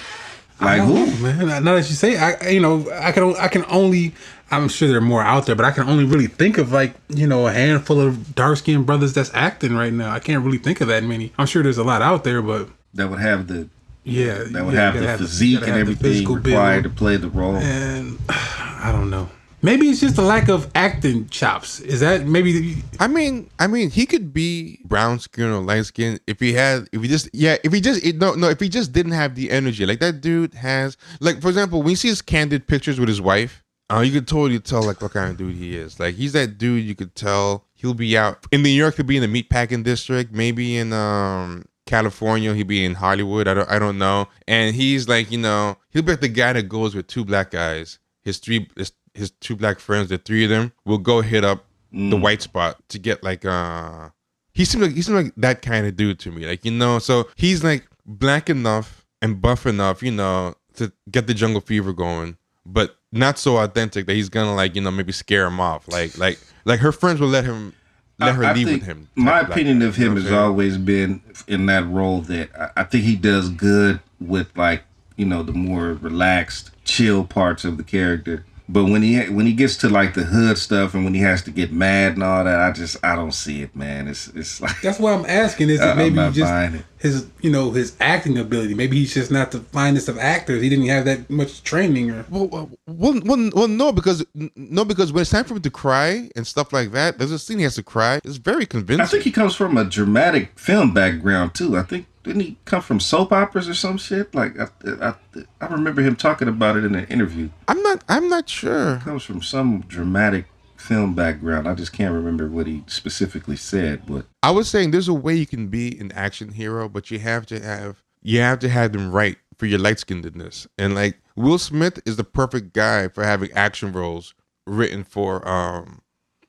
Like 0.61 0.83
who? 0.83 1.07
man? 1.23 1.65
Now 1.65 1.75
that 1.75 1.89
you 1.89 1.95
say, 1.97 2.17
I 2.17 2.49
you 2.51 2.61
know, 2.61 2.89
I 2.93 3.13
can 3.13 3.35
I 3.37 3.49
can 3.49 3.65
only. 3.69 4.15
I'm 4.51 4.69
sure 4.69 4.87
there 4.87 4.99
are 4.99 5.01
more 5.01 5.23
out 5.23 5.47
there, 5.47 5.55
but 5.55 5.65
I 5.65 5.71
can 5.71 5.89
only 5.89 6.05
really 6.05 6.27
think 6.27 6.59
of 6.59 6.73
like 6.73 6.95
you 7.09 7.27
know 7.27 7.47
a 7.47 7.53
handful 7.53 8.01
of 8.01 8.35
dark 8.35 8.59
skinned 8.59 8.87
brothers 8.87 9.13
that's 9.15 9.31
acting 9.35 9.75
right 9.75 9.93
now. 9.93 10.11
I 10.13 10.19
can't 10.21 10.45
really 10.45 10.59
think 10.59 10.81
of 10.81 10.89
that 10.89 11.03
many. 11.05 11.33
I'm 11.39 11.47
sure 11.47 11.63
there's 11.63 11.79
a 11.79 11.85
lot 11.85 12.03
out 12.03 12.23
there, 12.25 12.43
but 12.43 12.69
That 12.95 13.09
would 13.11 13.21
have 13.21 13.47
the 13.49 13.69
yeah, 14.05 14.43
that 14.51 14.65
would 14.65 14.75
yeah, 14.75 14.81
have 14.93 14.95
the 14.95 15.01
gotta 15.01 15.19
physique 15.19 15.63
and 15.63 15.71
everything 15.77 16.29
required 16.29 16.83
build. 16.83 16.95
to 16.95 16.99
play 16.99 17.17
the 17.17 17.29
role. 17.31 17.57
and 17.57 18.19
I 18.29 18.91
don't 18.93 19.11
know. 19.11 19.29
Maybe 19.65 19.89
it's 19.89 20.01
just 20.01 20.19
a 20.19 20.23
lack 20.23 20.49
of 20.49 20.69
acting 20.75 21.29
chops. 21.29 21.79
Is 21.79 22.01
that 22.01 22.27
maybe? 22.27 22.83
I 22.99 23.07
mean, 23.07 23.49
I 23.61 23.69
mean, 23.69 23.91
he 23.91 24.07
could 24.07 24.33
be 24.33 24.81
brown 24.85 25.21
skin 25.21 25.51
or 25.51 25.61
light 25.61 25.87
skin 25.87 26.19
if 26.27 26.41
he 26.41 26.53
had, 26.53 26.89
if 26.93 27.01
he 27.01 27.09
just, 27.09 27.31
yeah, 27.33 27.57
if 27.63 27.73
he 27.73 27.81
just, 27.81 28.05
it, 28.05 28.17
no, 28.17 28.35
no, 28.35 28.49
if 28.49 28.59
he 28.59 28.69
just 28.69 28.93
didn't 28.93 29.13
have 29.13 29.37
the 29.37 29.53
energy 29.53 29.87
like 29.87 30.01
that 30.01 30.21
dude 30.21 30.55
has. 30.55 30.97
Like 31.21 31.41
for 31.41 31.49
example, 31.49 31.81
when 31.81 31.91
you 31.91 31.97
see 31.97 32.09
his 32.09 32.23
candid 32.23 32.67
pictures 32.67 32.99
with 32.99 33.09
his 33.09 33.21
wife, 33.21 33.63
uh, 33.89 34.01
you 34.01 34.11
could 34.11 34.27
totally 34.27 34.59
tell 34.59 34.83
like 34.83 35.01
what 35.01 35.13
kind 35.13 35.31
of 35.31 35.37
dude 35.37 35.55
he 35.55 35.77
is. 35.77 36.01
Like 36.01 36.17
he's 36.17 36.33
that 36.33 36.59
dude 36.59 36.85
you 36.85 36.97
could 36.97 37.15
tell 37.15 37.67
he'll 37.75 37.95
be 37.95 38.19
out 38.19 38.45
in 38.51 38.63
New 38.63 38.69
York. 38.69 38.97
He'll 38.97 39.07
be 39.07 39.17
in 39.17 39.31
the 39.31 39.43
meatpacking 39.43 39.85
district, 39.85 40.33
maybe 40.33 40.77
in 40.77 40.93
um 40.93 41.67
California. 41.87 42.55
He'll 42.55 42.67
be 42.67 42.85
in 42.85 42.95
Hollywood. 42.95 43.47
I 43.47 43.55
don't, 43.55 43.71
I 43.71 43.79
don't 43.79 43.99
know. 43.99 44.29
And 44.49 44.75
he's 44.75 45.09
like, 45.09 45.31
you 45.31 45.39
know, 45.39 45.77
he'll 45.91 46.03
be 46.03 46.13
like 46.13 46.21
the 46.21 46.29
guy 46.29 46.53
that 46.55 46.69
goes 46.69 46.95
with 46.95 47.07
two 47.07 47.25
black 47.25 47.51
guys. 47.51 47.99
His 48.23 48.39
three, 48.39 48.69
his, 48.77 48.93
his 49.15 49.31
two 49.41 49.57
black 49.57 49.79
friends, 49.79 50.09
the 50.09 50.19
three 50.19 50.45
of 50.45 50.51
them 50.51 50.73
will 50.85 50.99
go 50.99 51.21
hit 51.21 51.45
up 51.45 51.65
the 51.93 52.17
white 52.17 52.41
spot 52.41 52.79
to 52.89 52.99
get 52.99 53.23
like 53.23 53.45
uh 53.45 54.09
he 54.55 54.65
seemed 54.65 54.83
like 54.83 54.95
he 54.95 55.03
seemed 55.03 55.17
like 55.25 55.33
that 55.37 55.61
kind 55.61 55.87
of 55.87 55.95
dude 55.95 56.19
to 56.21 56.31
me 56.31 56.47
like 56.47 56.65
you 56.65 56.71
know? 56.71 56.99
So 56.99 57.29
he's 57.37 57.63
like 57.63 57.87
black 58.07 58.49
enough 58.49 59.05
and 59.21 59.41
buff 59.41 59.67
enough 59.67 60.03
you 60.03 60.11
know 60.11 60.55
to 60.75 60.91
get 61.11 61.27
the 61.27 61.35
jungle 61.35 61.61
fever 61.61 61.93
going 61.93 62.37
but 62.65 62.97
not 63.11 63.39
so 63.39 63.59
authentic 63.59 64.07
that 64.07 64.15
he's 64.15 64.29
gonna 64.29 64.55
like 64.55 64.75
you 64.75 64.81
know 64.81 64.91
maybe 64.91 65.13
scare 65.13 65.47
him 65.47 65.61
off. 65.61 65.87
Like 65.89 66.17
like 66.19 66.39
like 66.65 66.81
her 66.81 66.93
friends 66.93 67.21
will 67.21 67.29
let 67.29 67.45
him 67.45 67.75
let 68.19 68.35
her 68.35 68.45
I 68.45 68.53
leave 68.53 68.69
with 68.69 68.83
him 68.85 69.09
My 69.15 69.41
opinion 69.41 69.81
guy, 69.81 69.87
of 69.87 69.97
him 69.97 70.17
has 70.17 70.31
always 70.31 70.79
been 70.79 71.21
in 71.49 71.67
that 71.67 71.87
role 71.87 72.21
that 72.23 72.51
I, 72.57 72.83
I 72.83 72.85
think 72.85 73.05
he 73.05 73.17
does 73.17 73.49
good 73.49 74.01
with 74.21 74.57
like 74.57 74.85
you 75.17 75.27
know 75.27 75.43
the 75.43 75.53
more 75.53 75.95
relaxed, 75.95 76.71
chill 76.85 77.25
parts 77.25 77.65
of 77.65 77.77
the 77.77 77.85
character. 77.85 78.45
But 78.73 78.87
when 78.87 79.03
he 79.03 79.21
when 79.29 79.45
he 79.45 79.53
gets 79.53 79.77
to 79.79 79.91
like 79.91 80.15
the 80.15 80.23
hood 80.23 80.57
stuff 80.57 80.95
and 80.95 81.05
when 81.05 81.13
he 81.13 81.21
has 81.21 81.43
to 81.43 81.51
get 81.51 81.73
mad 81.73 82.15
and 82.15 82.23
all 82.23 82.43
that, 82.43 82.59
I 82.59 82.73
just 82.73 82.97
I 83.05 83.15
don't 83.15 83.33
see 83.35 83.61
it, 83.61 83.77
man. 83.77 84.09
It's 84.09 84.29
it's 84.29 84.63
like 84.63 84.81
That's 84.81 84.99
why 84.99 85.13
I'm 85.13 85.27
asking. 85.27 85.69
Is 85.69 85.81
I- 85.83 85.93
it 85.93 85.97
maybe 85.97 86.17
just 86.33 86.51
it. 86.75 86.83
his 86.99 87.27
you 87.43 87.51
know 87.51 87.71
his 87.73 87.95
acting 88.01 88.39
ability? 88.39 88.73
Maybe 88.73 88.97
he's 88.99 89.13
just 89.13 89.31
not 89.31 89.51
the 89.51 89.61
finest 89.61 90.09
of 90.09 90.17
actors. 90.17 90.63
He 90.63 90.71
didn't 90.71 90.87
have 90.87 91.05
that 91.05 91.29
much 91.29 91.63
training 91.63 92.13
or. 92.13 92.25
Well, 92.31 92.47
well, 92.47 92.71
well, 92.87 93.21
well, 93.23 93.51
well, 93.55 93.69
no, 93.69 93.93
because 93.93 94.25
no, 94.57 94.87
because 94.87 95.13
when 95.13 95.21
it's 95.21 95.31
time 95.31 95.45
for 95.45 95.53
him 95.55 95.61
to 95.61 95.71
cry 95.71 96.31
and 96.35 96.47
stuff 96.47 96.73
like 96.73 96.93
that, 96.93 97.19
there's 97.19 97.31
a 97.31 97.39
scene 97.39 97.59
he 97.59 97.65
has 97.65 97.75
to 97.75 97.83
cry. 97.83 98.21
It's 98.25 98.39
very 98.39 98.65
convincing. 98.65 99.03
I 99.03 99.07
think 99.07 99.25
he 99.25 99.33
comes 99.33 99.55
from 99.55 99.77
a 99.77 99.85
dramatic 99.85 100.59
film 100.59 100.95
background 100.95 101.55
too. 101.55 101.77
I 101.77 101.83
think 101.83 102.07
didn't 102.23 102.43
he 102.43 102.57
come 102.65 102.83
from 102.83 103.01
soap 103.01 103.33
operas 103.33 103.69
or 103.69 103.75
some 103.75 103.99
shit? 103.99 104.35
Like 104.35 104.59
I, 104.59 104.69
I, 104.85 105.15
I 105.61 105.67
remember 105.67 106.03
him 106.03 106.17
talking 106.17 106.49
about 106.49 106.77
it 106.77 106.85
in 106.85 106.95
an 106.95 107.07
interview. 107.07 107.49
I'm 107.69 107.83
not. 107.83 108.05
I'm 108.09 108.29
not 108.29 108.49
sure. 108.49 108.99
Comes 108.99 109.25
from 109.25 109.43
some 109.43 109.85
dramatic 109.89 110.47
film 110.77 111.15
background. 111.15 111.69
I 111.69 111.75
just 111.75 111.93
can't 111.93 112.15
remember 112.15 112.49
what 112.49 112.67
he 112.67 112.85
specifically 112.87 113.57
said, 113.57 114.07
but 114.07 114.27
I 114.43 114.51
was 114.51 114.69
saying 114.69 114.91
there's 114.91 115.09
a 115.09 115.15
way 115.15 115.35
you 115.35 115.47
can 115.47 115.69
be 115.69 115.99
an 115.99 116.13
action 116.13 116.53
hero, 116.53 116.89
but 116.89 117.11
you 117.11 117.19
have 117.21 117.47
to 117.47 117.61
have 117.61 118.03
you 118.23 118.41
have 118.41 118.59
to 118.61 118.69
have 118.69 118.93
them 118.93 119.11
right 119.11 119.37
for 119.59 119.67
your 119.67 119.79
light 119.79 119.97
skinnedness. 119.97 120.67
And 120.79 120.95
like 120.95 121.19
Will 121.37 121.59
Smith 121.59 122.01
is 122.05 122.17
the 122.17 122.25
perfect 122.25 122.73
guy 122.73 123.09
for 123.09 123.25
having 123.25 123.53
action 123.53 123.93
roles 123.93 124.35
written 124.67 125.05
for 125.05 125.47
um 125.49 126.03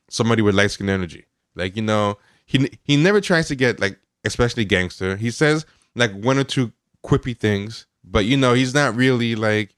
somebody 0.09 0.41
with 0.41 0.55
light 0.55 0.71
skin 0.71 0.89
energy. 0.89 1.25
Like, 1.55 1.75
you 1.75 1.81
know, 1.81 2.17
he 2.45 2.69
he 2.83 2.97
never 2.97 3.21
tries 3.21 3.47
to 3.47 3.55
get 3.55 3.79
like 3.79 3.99
especially 4.23 4.65
gangster. 4.65 5.15
He 5.17 5.31
says 5.31 5.65
like 5.95 6.11
one 6.11 6.37
or 6.37 6.43
two 6.43 6.71
quippy 7.03 7.37
things, 7.37 7.85
but 8.03 8.25
you 8.25 8.37
know, 8.37 8.53
he's 8.53 8.73
not 8.73 8.95
really 8.95 9.35
like 9.35 9.75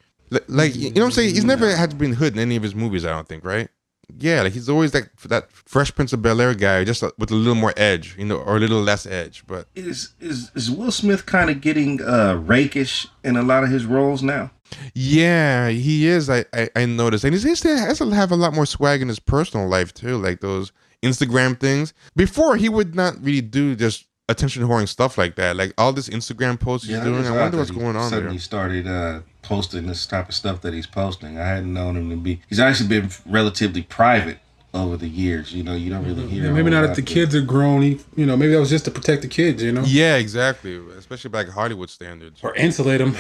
like 0.48 0.76
you 0.76 0.92
know 0.92 1.02
what 1.02 1.06
I'm 1.08 1.12
saying? 1.12 1.36
He's 1.36 1.46
never 1.46 1.76
had 1.76 1.92
to 1.92 1.96
be 1.96 2.06
in 2.06 2.14
hood 2.14 2.34
in 2.34 2.40
any 2.40 2.56
of 2.56 2.64
his 2.64 2.76
movies, 2.76 3.06
I 3.06 3.10
don't 3.10 3.28
think, 3.28 3.44
right? 3.44 3.70
Yeah, 4.18 4.44
like 4.44 4.54
he's 4.54 4.70
always 4.70 4.94
like 4.94 5.10
that 5.24 5.52
Fresh 5.52 5.96
Prince 5.96 6.14
of 6.14 6.22
Bel 6.22 6.40
Air 6.40 6.54
guy, 6.54 6.84
just 6.84 7.04
with 7.18 7.32
a 7.32 7.36
little 7.36 7.56
more 7.56 7.74
edge, 7.76 8.16
you 8.18 8.26
know, 8.26 8.38
or 8.38 8.58
a 8.58 8.60
little 8.60 8.82
less 8.82 9.06
edge. 9.06 9.44
But 9.48 9.68
is 9.76 10.14
is 10.20 10.52
is 10.56 10.70
Will 10.70 10.92
Smith 10.92 11.26
kind 11.26 11.50
of 11.50 11.62
getting 11.62 12.02
uh 12.02 12.36
rakish 12.36 13.08
in 13.24 13.36
a 13.36 13.42
lot 13.42 13.64
of 13.64 13.70
his 13.70 13.86
roles 13.86 14.22
now? 14.22 14.52
Yeah, 14.94 15.70
he 15.70 16.08
is. 16.08 16.30
I 16.30 16.46
I, 16.54 16.70
I 16.76 16.86
noticed, 16.86 17.24
and 17.24 17.34
he 17.34 17.56
still 17.56 17.78
has 17.78 17.98
to 17.98 18.10
have 18.12 18.32
a 18.32 18.36
lot 18.36 18.54
more 18.54 18.66
swag 18.66 19.02
in 19.02 19.08
his 19.08 19.20
personal 19.20 19.68
life 19.68 19.94
too, 19.94 20.18
like 20.18 20.40
those 20.40 20.72
Instagram 21.02 21.60
things. 21.60 21.94
Before 22.16 22.58
he 22.58 22.70
would 22.70 22.94
not 22.94 23.16
really 23.24 23.42
do 23.42 23.76
just 23.76 24.06
attention 24.28 24.64
whoring 24.64 24.88
stuff 24.88 25.18
like 25.18 25.36
that. 25.36 25.56
Like 25.56 25.74
all 25.78 25.94
this 25.94 26.10
Instagram 26.10 26.60
posts 26.60 26.88
he's 26.88 27.00
doing. 27.00 27.26
I 27.26 27.32
wonder 27.36 27.58
what's 27.58 27.72
going 27.72 27.96
on 27.96 28.12
there. 28.12 28.30
He 28.30 28.38
started 28.38 28.88
uh, 28.88 29.22
posting 29.42 29.88
this 29.88 30.06
type 30.06 30.30
of 30.30 30.36
stuff 30.36 30.62
that 30.62 30.74
he's 30.74 30.88
posting. 30.88 31.38
I 31.38 31.46
hadn't 31.46 31.74
known 31.74 31.98
him 31.98 32.10
to 32.10 32.16
be. 32.16 32.42
He's 32.48 32.60
actually 32.60 32.90
been 32.90 33.10
relatively 33.26 33.84
private 33.84 34.40
over 34.74 34.98
the 34.98 35.08
years. 35.08 35.54
You 35.54 35.64
know, 35.64 35.76
you 35.76 35.90
don't 35.90 36.06
really 36.06 36.28
hear. 36.28 36.46
Yeah, 36.46 36.52
maybe 36.52 36.70
not 36.70 36.84
if 36.86 36.96
the 36.96 37.02
kids 37.02 37.36
are 37.36 37.42
grown. 37.42 37.82
He, 37.82 38.00
you 38.16 38.26
know, 38.26 38.36
maybe 38.36 38.54
that 38.54 38.60
was 38.60 38.70
just 38.70 38.86
to 38.86 38.92
protect 38.92 39.22
the 39.22 39.28
kids. 39.28 39.64
You 39.64 39.72
know. 39.72 39.84
Yeah, 39.86 40.16
exactly. 40.16 40.82
Especially 40.98 41.30
by 41.30 41.46
Hollywood 41.46 41.90
standards. 41.90 42.40
Or 42.44 42.56
insulate 42.56 43.00
them. 43.00 43.16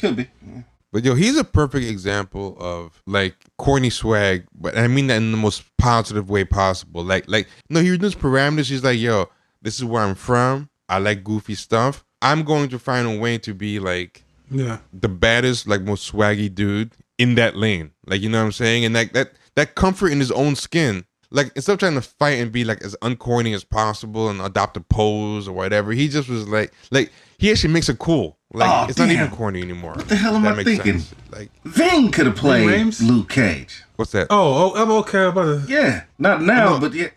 Could 0.00 0.16
be. 0.16 0.28
Yeah. 0.46 0.62
But 0.92 1.04
yo, 1.04 1.14
he's 1.14 1.38
a 1.38 1.44
perfect 1.44 1.86
example 1.86 2.54
of 2.60 3.02
like 3.06 3.34
corny 3.56 3.88
swag, 3.88 4.44
but 4.54 4.76
I 4.76 4.88
mean 4.88 5.06
that 5.06 5.16
in 5.16 5.30
the 5.30 5.38
most 5.38 5.64
positive 5.78 6.28
way 6.28 6.44
possible. 6.44 7.02
Like, 7.02 7.24
like 7.28 7.48
no, 7.70 7.80
he 7.80 7.96
knows 7.96 8.14
parameters. 8.14 8.68
He's 8.68 8.84
like, 8.84 8.98
yo, 8.98 9.30
this 9.62 9.78
is 9.78 9.84
where 9.84 10.02
I'm 10.02 10.14
from. 10.14 10.68
I 10.88 10.98
like 10.98 11.24
goofy 11.24 11.54
stuff. 11.54 12.04
I'm 12.20 12.42
going 12.42 12.68
to 12.68 12.78
find 12.78 13.06
a 13.06 13.18
way 13.18 13.38
to 13.38 13.54
be 13.54 13.78
like 13.78 14.24
yeah 14.50 14.78
the 14.92 15.08
baddest, 15.08 15.66
like 15.66 15.82
most 15.82 16.12
swaggy 16.12 16.54
dude 16.54 16.92
in 17.18 17.34
that 17.36 17.56
lane. 17.56 17.92
Like 18.06 18.20
you 18.20 18.28
know 18.28 18.38
what 18.38 18.46
I'm 18.46 18.52
saying? 18.52 18.84
And 18.84 18.94
like 18.94 19.12
that 19.12 19.32
that 19.54 19.74
comfort 19.74 20.12
in 20.12 20.18
his 20.18 20.30
own 20.32 20.56
skin. 20.56 21.04
Like 21.30 21.50
instead 21.56 21.72
of 21.72 21.78
trying 21.78 21.94
to 21.94 22.02
fight 22.02 22.38
and 22.40 22.52
be 22.52 22.62
like 22.62 22.82
as 22.82 22.94
uncorny 23.00 23.54
as 23.54 23.64
possible 23.64 24.28
and 24.28 24.38
adopt 24.40 24.76
a 24.76 24.80
pose 24.80 25.48
or 25.48 25.52
whatever, 25.52 25.92
he 25.92 26.08
just 26.08 26.28
was 26.28 26.46
like 26.46 26.72
like 26.90 27.10
he 27.38 27.50
actually 27.50 27.72
makes 27.72 27.88
it 27.88 27.98
cool. 27.98 28.38
Like 28.52 28.70
oh, 28.70 28.86
it's 28.88 28.98
damn. 28.98 29.08
not 29.08 29.14
even 29.14 29.30
corny 29.30 29.62
anymore. 29.62 29.94
What 29.94 30.08
the 30.08 30.16
hell 30.16 30.36
am 30.36 30.46
I 30.46 30.62
thinking? 30.62 30.98
Sense. 30.98 31.14
Like 31.30 31.50
Ving 31.64 32.10
could 32.10 32.26
have 32.26 32.36
played 32.36 33.00
Luke 33.00 33.30
Cage. 33.30 33.82
What's 33.96 34.12
that? 34.12 34.26
Oh, 34.28 34.74
oh, 34.74 34.82
I'm 34.82 34.90
okay 34.90 35.24
about 35.24 35.48
it. 35.48 35.68
Yeah, 35.70 36.04
not 36.18 36.42
now, 36.42 36.74
no, 36.74 36.80
but 36.80 36.92
yeah, 36.92 37.08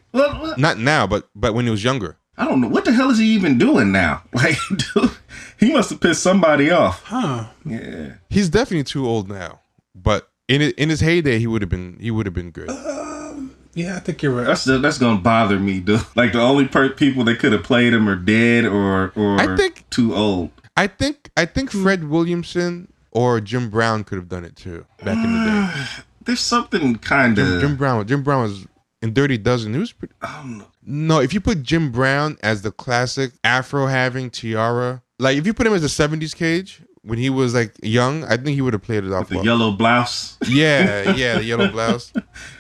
not 0.58 0.80
now, 0.80 1.06
but 1.06 1.28
but 1.36 1.54
when 1.54 1.66
he 1.66 1.72
was 1.72 1.84
younger. 1.84 2.18
I 2.38 2.46
don't 2.46 2.62
know 2.62 2.68
what 2.68 2.86
the 2.86 2.92
hell 2.92 3.10
is 3.10 3.20
he 3.20 3.28
even 3.28 3.58
doing 3.58 3.92
now. 3.92 4.24
Like, 4.34 4.58
dude, 4.70 5.12
he 5.60 5.72
must 5.72 5.90
have 5.90 6.02
pissed 6.02 6.22
somebody 6.22 6.70
off. 6.70 7.04
Huh? 7.04 7.46
Yeah. 7.66 8.16
He's 8.30 8.50
definitely 8.50 8.84
too 8.84 9.08
old 9.08 9.30
now, 9.30 9.62
but 9.96 10.30
in 10.48 10.62
in 10.62 10.90
his 10.90 11.00
heyday, 11.00 11.40
he 11.40 11.48
would 11.48 11.62
have 11.62 11.70
been 11.70 11.98
he 12.00 12.12
would 12.12 12.26
have 12.26 12.36
been 12.36 12.52
good. 12.52 12.70
Um, 12.70 13.56
yeah, 13.74 13.96
I 13.96 14.00
think 14.00 14.22
you're 14.22 14.34
right. 14.34 14.46
That's 14.46 14.66
that's 14.66 14.98
gonna 14.98 15.20
bother 15.20 15.60
me, 15.60 15.80
dude. 15.80 16.02
Like 16.16 16.34
the 16.34 16.42
only 16.42 16.68
per- 16.68 16.90
people 16.90 17.24
that 17.26 17.40
could 17.40 17.54
have 17.54 17.64
played 17.64 17.94
him 17.94 18.08
are 18.10 18.16
dead 18.16 18.66
or 18.66 19.12
or 19.16 19.40
I 19.40 19.56
think, 19.56 19.90
too 19.90 20.16
old. 20.16 20.52
I 20.78 20.88
think 20.88 21.30
I 21.38 21.46
think 21.46 21.72
hmm. 21.72 21.84
Fred 21.84 22.10
Williamson 22.10 22.92
or 23.12 23.40
Jim 23.42 23.70
Brown 23.70 24.04
could 24.04 24.18
have 24.18 24.30
done 24.30 24.46
it 24.46 24.56
too 24.56 24.86
back 25.04 25.24
in 25.24 25.34
the 25.34 25.46
day. 25.46 26.04
There's 26.26 26.40
something 26.40 26.96
kind 26.96 27.38
of 27.38 27.46
Jim, 27.46 27.60
Jim 27.62 27.76
Brown. 27.78 28.08
Jim 28.08 28.24
Brown 28.24 28.44
was 28.44 28.66
in 29.02 29.14
Dirty 29.14 29.38
Dozen. 29.38 29.74
He 29.74 29.80
was 29.80 29.92
pretty. 29.92 30.14
Um, 30.22 30.66
no, 30.86 31.20
if 31.20 31.34
you 31.34 31.42
put 31.42 31.64
Jim 31.64 31.92
Brown 31.92 32.38
as 32.44 32.62
the 32.62 32.72
classic 32.72 33.34
afro 33.44 33.88
having 33.88 34.30
tiara, 34.30 35.02
like 35.20 35.38
if 35.38 35.46
you 35.46 35.54
put 35.54 35.66
him 35.68 35.74
as 35.74 35.84
a 35.84 35.88
'70s 35.88 36.36
Cage 36.36 36.82
when 37.02 37.18
he 37.18 37.30
was 37.30 37.54
like 37.54 37.74
young, 37.82 38.24
I 38.26 38.38
think 38.38 38.50
he 38.50 38.62
would 38.62 38.74
have 38.74 38.84
played 38.84 39.04
it 39.04 39.12
off. 39.12 39.22
With 39.22 39.30
the 39.30 39.36
well. 39.38 39.46
yellow 39.46 39.72
blouse. 39.72 40.38
Yeah, 40.48 41.12
yeah, 41.16 41.38
the 41.38 41.44
yellow 41.44 41.70
blouse, 41.70 42.14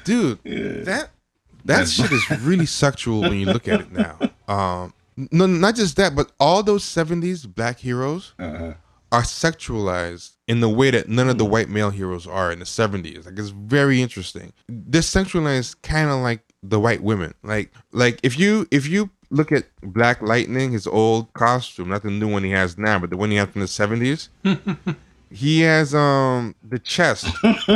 dude. 0.03 0.39
Yeah. 0.43 0.83
That 0.83 1.09
that 1.65 1.87
shit 1.87 2.11
is 2.11 2.29
really 2.41 2.65
sexual 2.65 3.21
when 3.21 3.33
you 3.33 3.45
look 3.45 3.67
at 3.67 3.81
it 3.81 3.91
now. 3.91 4.17
Um, 4.47 4.93
no, 5.31 5.45
not 5.45 5.75
just 5.75 5.95
that, 5.97 6.15
but 6.15 6.31
all 6.39 6.63
those 6.63 6.83
'70s 6.83 7.47
black 7.53 7.79
heroes. 7.79 8.33
Uh-huh 8.39 8.73
are 9.11 9.21
sexualized 9.21 10.31
in 10.45 10.59
the 10.59 10.67
way 10.67 10.91
that 10.91 11.07
none 11.07 11.29
of 11.29 11.37
the 11.37 11.45
white 11.45 11.69
male 11.69 11.89
heroes 11.89 12.27
are 12.27 12.51
in 12.51 12.59
the 12.59 12.65
70s. 12.65 13.25
Like 13.25 13.39
it's 13.39 13.49
very 13.49 14.01
interesting. 14.01 14.51
They're 14.67 15.01
sexualized 15.01 15.81
kind 15.83 16.09
of 16.09 16.17
like 16.17 16.41
the 16.69 16.79
white 16.79 17.01
women. 17.01 17.33
Like 17.43 17.71
like 17.91 18.19
if 18.23 18.37
you 18.37 18.67
if 18.71 18.87
you 18.87 19.09
look 19.29 19.51
at 19.51 19.65
Black 19.81 20.21
Lightning, 20.21 20.71
his 20.71 20.87
old 20.87 21.33
costume, 21.33 21.89
not 21.89 22.03
the 22.03 22.11
new 22.11 22.27
one 22.27 22.43
he 22.43 22.51
has 22.51 22.77
now, 22.77 22.99
but 22.99 23.09
the 23.09 23.17
one 23.17 23.31
he 23.31 23.37
had 23.37 23.51
from 23.51 23.61
the 23.61 23.67
70s. 23.67 24.29
he 25.31 25.61
has 25.61 25.93
um 25.95 26.53
the 26.63 26.77
chest 26.77 27.27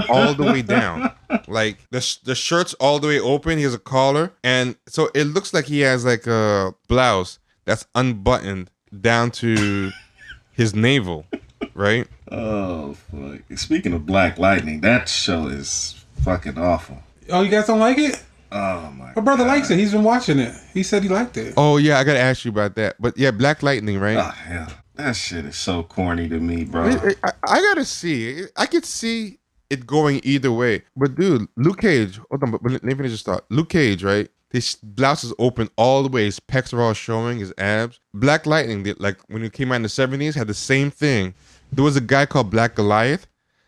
all 0.08 0.36
the 0.36 0.44
way 0.44 0.62
down 0.62 1.12
like 1.48 1.78
the 1.90 2.18
the 2.24 2.36
shirt's 2.36 2.76
all 2.76 3.00
the 3.00 3.08
way 3.08 3.20
open 3.20 3.58
he 3.58 3.64
has 3.64 3.74
a 3.74 3.80
collar 3.80 4.32
and 4.44 4.76
so 4.88 5.10
it 5.16 5.24
looks 5.24 5.52
like 5.52 5.66
he 5.66 5.80
has 5.80 6.06
like 6.06 6.28
a 6.28 6.74
blouse 6.88 7.40
that's 7.66 7.88
unbuttoned 7.96 8.70
down 9.02 9.32
to 9.32 9.92
his 10.52 10.76
navel, 10.76 11.26
right? 11.74 12.08
Oh 12.32 12.94
fuck! 12.94 13.42
Speaking 13.58 13.94
of 13.94 14.06
Black 14.06 14.38
Lightning, 14.38 14.82
that 14.82 15.08
show 15.08 15.48
is 15.48 16.04
fucking 16.22 16.58
awful. 16.58 16.98
Oh, 17.30 17.42
you 17.42 17.50
guys 17.50 17.68
don't 17.68 17.80
like 17.80 17.98
it? 17.98 18.22
Oh 18.52 18.92
my! 18.92 19.14
My 19.16 19.22
brother 19.22 19.44
God. 19.44 19.56
likes 19.56 19.70
it. 19.70 19.78
He's 19.78 19.92
been 19.92 20.04
watching 20.04 20.40
it. 20.40 20.54
He 20.74 20.84
said 20.84 21.04
he 21.04 21.10
liked 21.10 21.38
it. 21.38 21.54
Oh 21.58 21.78
yeah, 21.78 22.00
I 22.00 22.04
gotta 22.04 22.20
ask 22.20 22.46
you 22.46 22.52
about 22.52 22.76
that. 22.76 22.96
But 23.00 23.18
yeah, 23.18 23.32
Black 23.32 23.62
Lightning, 23.62 24.00
right? 24.00 24.18
Oh 24.18 24.34
yeah, 24.50 24.70
that 24.96 25.16
shit 25.16 25.46
is 25.46 25.56
so 25.56 25.84
corny 25.84 26.28
to 26.30 26.40
me, 26.40 26.66
bro. 26.66 26.86
I, 26.86 27.16
I, 27.24 27.32
I 27.44 27.62
gotta 27.62 27.86
see. 27.86 28.44
I 28.56 28.66
could 28.66 28.86
see 28.86 29.40
it 29.70 29.86
going 29.86 30.22
either 30.24 30.52
way. 30.52 30.84
But 30.96 31.16
dude, 31.16 31.48
Luke 31.56 31.82
Cage. 31.82 32.20
Hold 32.30 32.44
on, 32.44 32.52
but 32.52 32.64
let 32.64 32.84
me 32.84 32.94
finish 32.94 33.12
this 33.12 33.22
thought. 33.22 33.46
Luke 33.50 33.70
Cage, 33.70 34.04
right? 34.04 34.30
His 34.50 34.76
blouse 34.82 35.24
is 35.24 35.34
open 35.38 35.70
all 35.76 36.02
the 36.02 36.10
way. 36.10 36.26
His 36.26 36.40
pecs 36.40 36.74
are 36.74 36.82
all 36.82 36.94
showing. 36.94 37.38
His 37.38 37.54
abs. 37.60 38.00
Black 38.16 38.48
Lightning, 38.48 38.82
did, 38.82 39.00
like 39.00 39.18
when 39.28 39.44
it 39.44 39.54
came 39.54 39.72
out 39.72 39.76
in 39.76 39.84
the 39.84 39.90
seventies, 39.90 40.34
had 40.34 40.48
the 40.48 40.56
same 40.56 40.90
thing. 40.90 41.36
There 41.72 41.84
was 41.84 41.96
a 41.96 42.02
guy 42.02 42.26
called 42.26 42.50
Black 42.50 42.74
Goliath, 42.76 43.28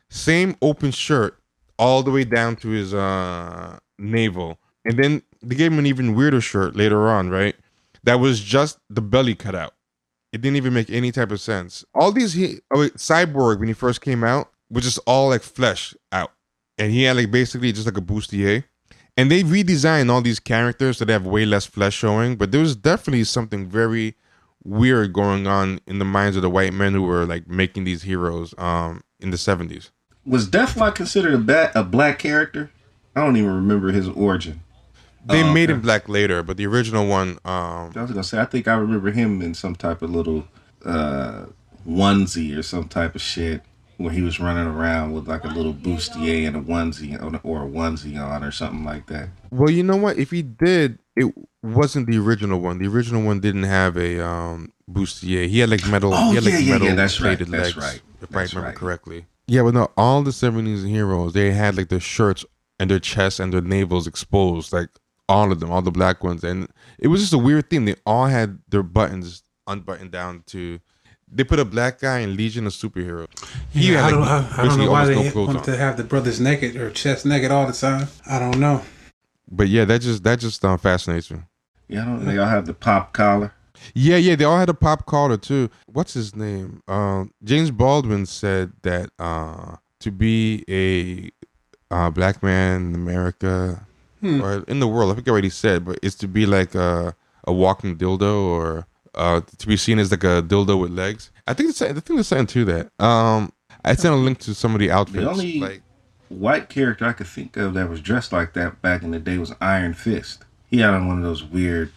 same 0.10 0.56
open 0.62 0.90
shirt 0.90 1.38
all 1.78 2.02
the 2.04 2.12
way 2.12 2.24
down 2.24 2.56
to 2.58 2.70
his 2.70 2.94
uh, 2.94 3.78
navel, 4.00 4.60
and 4.86 5.02
then 5.02 5.22
they 5.42 5.56
gave 5.56 5.72
him 5.72 5.80
an 5.80 5.86
even 5.86 6.16
weirder 6.16 6.42
shirt 6.42 6.76
later 6.76 7.10
on, 7.10 7.30
right? 7.30 7.56
That 8.04 8.20
was 8.20 8.40
just 8.40 8.80
the 8.90 9.02
belly 9.02 9.36
cut 9.36 9.56
out. 9.56 9.74
It 10.32 10.42
didn't 10.42 10.58
even 10.58 10.74
make 10.74 10.90
any 10.90 11.12
type 11.12 11.32
of 11.32 11.42
sense. 11.42 11.84
All 11.94 12.12
these 12.12 12.34
he, 12.34 12.60
oh 12.74 12.80
wait, 12.80 12.96
Cyborg 12.96 13.60
when 13.60 13.68
he 13.68 13.74
first 13.74 14.02
came 14.02 14.24
out 14.24 14.50
was 14.70 14.84
just 14.84 15.00
all 15.06 15.30
like 15.30 15.44
flesh 15.44 15.94
out, 16.12 16.32
and 16.78 16.92
he 16.92 17.04
had 17.04 17.18
like 17.18 17.32
basically 17.32 17.72
just 17.72 17.86
like 17.86 17.98
a 17.98 18.02
bustier 18.02 18.64
and 19.18 19.30
they 19.30 19.44
redesigned 19.44 20.10
all 20.10 20.22
these 20.22 20.40
characters 20.40 20.98
so 20.98 21.06
they 21.06 21.14
have 21.14 21.26
way 21.26 21.46
less 21.46 21.66
flesh 21.66 21.96
showing 21.96 22.36
but 22.36 22.52
there 22.52 22.62
was 22.62 22.76
definitely 22.76 23.24
something 23.24 23.68
very 23.68 24.16
weird 24.64 25.12
going 25.14 25.48
on 25.48 25.80
in 25.88 26.00
the 26.00 26.06
minds 26.06 26.36
of 26.36 26.42
the 26.42 26.50
white 26.50 26.74
men 26.74 26.94
who 26.94 27.02
were 27.02 27.26
like 27.26 27.48
making 27.48 27.84
these 27.84 28.04
heroes 28.04 28.54
um 28.58 29.02
in 29.20 29.32
the 29.32 29.38
70s 29.38 29.92
was 30.24 30.48
Deathlok 30.48 30.96
considered 30.96 31.34
a, 31.34 31.38
bat, 31.38 31.72
a 31.76 31.84
black 31.84 32.20
character 32.20 32.72
i 33.16 33.22
don't 33.22 33.38
even 33.38 33.54
remember 33.54 33.92
his 33.92 34.08
origin 34.10 34.62
they 35.26 35.44
oh, 35.44 35.54
made 35.54 35.70
okay. 35.70 35.74
him 35.74 35.82
black 35.82 36.10
later 36.10 36.44
but 36.44 36.58
the 36.58 36.66
original 36.66 37.08
one 37.08 37.38
um 37.46 37.92
i 37.96 38.02
was 38.02 38.12
gonna 38.12 38.24
say 38.24 38.40
i 38.40 38.46
think 38.46 38.68
i 38.68 38.74
remember 38.74 39.12
him 39.12 39.42
in 39.42 39.54
some 39.54 39.76
type 39.76 40.02
of 40.02 40.10
little 40.10 40.48
uh 40.86 41.46
onesie 41.88 42.58
or 42.58 42.62
some 42.62 42.88
type 42.88 43.16
of 43.16 43.22
shit 43.22 43.62
when 44.04 44.14
he 44.14 44.22
was 44.22 44.40
running 44.40 44.66
around 44.66 45.14
with 45.14 45.28
like 45.28 45.44
a 45.44 45.48
little 45.48 45.74
bustier 45.74 46.48
and 46.48 46.56
a 46.56 46.62
onesie 46.62 47.14
or 47.44 47.64
a 47.64 47.68
onesie 47.68 48.20
on 48.20 48.44
or 48.44 48.52
something 48.52 48.84
like 48.84 49.08
that. 49.08 49.30
Well, 49.52 49.70
you 49.70 49.84
know 49.84 49.98
what? 49.98 50.18
If 50.18 50.32
he 50.32 50.42
did, 50.42 51.00
it 51.16 51.34
wasn't 51.62 52.08
the 52.08 52.18
original 52.18 52.60
one. 52.60 52.80
The 52.80 52.88
original 52.88 53.24
one 53.24 53.40
didn't 53.40 53.64
have 53.64 53.98
a 53.98 54.26
um, 54.26 54.72
bustier. 54.90 55.48
He 55.48 55.60
had 55.60 55.70
like 55.70 55.88
metal. 55.88 56.14
Oh 56.14 56.30
he 56.30 56.36
had, 56.36 56.44
like, 56.44 56.54
yeah, 56.54 56.72
metal 56.74 56.88
yeah, 56.88 56.96
that's 56.96 57.22
right. 57.22 57.38
That's 57.38 57.52
legs, 57.52 57.78
right. 57.78 58.02
If 58.22 58.30
that's 58.30 58.54
I 58.54 58.58
remember 58.58 58.70
right. 58.70 58.76
correctly. 58.76 59.26
Yeah, 59.48 59.64
but 59.64 59.74
no, 59.74 59.92
all 59.98 60.24
the 60.24 60.32
'70s 60.32 60.88
heroes 60.88 61.34
they 61.34 61.52
had 61.52 61.78
like 61.78 61.90
their 61.90 62.00
shirts 62.00 62.46
and 62.80 62.90
their 62.90 63.00
chests 63.00 63.40
and 63.40 63.54
their 63.54 63.62
navels 63.62 64.08
exposed, 64.08 64.74
like 64.74 64.90
all 65.28 65.52
of 65.52 65.60
them, 65.60 65.72
all 65.72 65.82
the 65.82 65.92
black 65.92 66.24
ones, 66.24 66.44
and 66.44 66.68
it 67.00 67.08
was 67.08 67.22
just 67.22 67.34
a 67.34 67.38
weird 67.38 67.70
thing. 67.70 67.86
They 67.86 67.96
all 68.06 68.28
had 68.28 68.60
their 68.70 68.84
buttons 68.84 69.44
unbuttoned 69.68 70.12
down 70.12 70.44
to. 70.48 70.80
They 71.34 71.46
put 71.46 71.60
a 71.60 71.66
black 71.66 72.02
guy 72.02 72.20
in 72.20 72.36
Legion 72.36 72.68
of 72.68 72.74
Superheroes. 72.74 73.28
He 73.72 73.94
Yeah, 73.94 74.06
I 74.06 74.12
don't, 74.12 74.20
like, 74.20 74.30
I, 74.30 74.64
I 74.64 74.66
don't 74.66 74.78
know 74.78 74.92
why 74.92 75.06
they 75.06 75.16
no 75.16 75.32
clothes 75.32 75.48
wanted 75.48 75.60
on. 75.60 75.66
to 75.66 75.78
have 75.78 75.96
the 75.96 76.04
brothers 76.04 76.42
naked 76.42 76.76
or 76.76 76.92
chest 76.92 77.26
naked 77.26 77.52
all 77.52 77.66
the 77.66 77.74
time. 77.74 78.10
I 78.30 78.38
don't 78.38 78.60
know. 78.60 78.82
But 79.50 79.70
yeah, 79.70 79.86
that 79.86 80.02
just 80.02 80.24
that 80.24 80.40
just 80.40 80.64
um, 80.66 80.78
fascinates 80.78 81.32
me. 81.32 81.40
Yeah, 81.88 82.02
I 82.02 82.06
don't, 82.06 82.26
they 82.26 82.38
all 82.38 82.48
have 82.48 82.66
the 82.66 82.74
pop 82.74 83.14
collar. 83.14 83.54
Yeah, 83.94 84.18
yeah, 84.18 84.36
they 84.36 84.44
all 84.44 84.58
had 84.58 84.70
a 84.70 84.74
pop 84.74 85.06
collar 85.06 85.38
too. 85.38 85.70
What's 85.88 86.14
his 86.14 86.36
name? 86.36 86.84
Um, 86.88 87.34
James 87.44 87.72
Baldwin 87.72 88.26
said 88.26 88.74
that 88.84 89.10
uh, 89.18 89.78
to 90.00 90.12
be 90.12 90.64
a 90.70 91.32
uh, 91.94 92.10
black 92.12 92.44
man 92.44 92.88
in 92.90 92.96
America 92.96 93.86
or 94.24 94.64
in 94.68 94.80
the 94.80 94.88
world, 94.88 95.12
I 95.12 95.16
forget 95.16 95.34
what 95.34 95.44
he 95.44 95.50
said, 95.50 95.86
but 95.86 96.00
it's 96.04 96.16
to 96.16 96.28
be 96.28 96.46
like 96.46 96.76
a, 96.76 97.16
a 97.46 97.52
walking 97.54 97.98
dildo 97.98 98.44
or 98.44 98.86
uh, 99.16 99.42
to 99.58 99.68
be 99.68 99.76
seen 99.78 100.00
as 100.00 100.12
like 100.12 100.24
a 100.24 100.42
dildo 100.42 100.80
with 100.80 100.92
legs. 100.92 101.32
I 101.48 101.54
think 101.54 101.70
it's 101.72 101.82
I 101.82 101.88
think 101.94 102.06
there's 102.06 102.28
something 102.28 102.48
to 102.48 102.66
that. 102.66 103.04
Um, 103.04 103.52
I 103.84 103.96
sent 103.96 104.14
a 104.14 104.18
link 104.18 104.40
to 104.40 104.54
some 104.54 104.74
of 104.76 104.80
the 104.80 104.92
outfits. 104.92 105.24
The 105.24 105.30
only- 105.30 105.60
like, 105.60 105.82
White 106.30 106.70
character 106.70 107.04
I 107.06 107.12
could 107.12 107.28
think 107.28 107.58
of 107.58 107.74
that 107.74 107.90
was 107.90 108.00
dressed 108.00 108.32
like 108.32 108.54
that 108.54 108.82
back 108.82 109.04
in 109.04 109.12
the 109.12 109.20
day 109.20 109.38
was 109.38 109.54
Iron 109.60 109.94
Fist. 109.94 110.46
He 110.70 110.78
had 110.80 110.92
on 110.94 111.06
one 111.06 111.18
of 111.18 111.24
those 111.26 111.44
weird. 111.44 111.92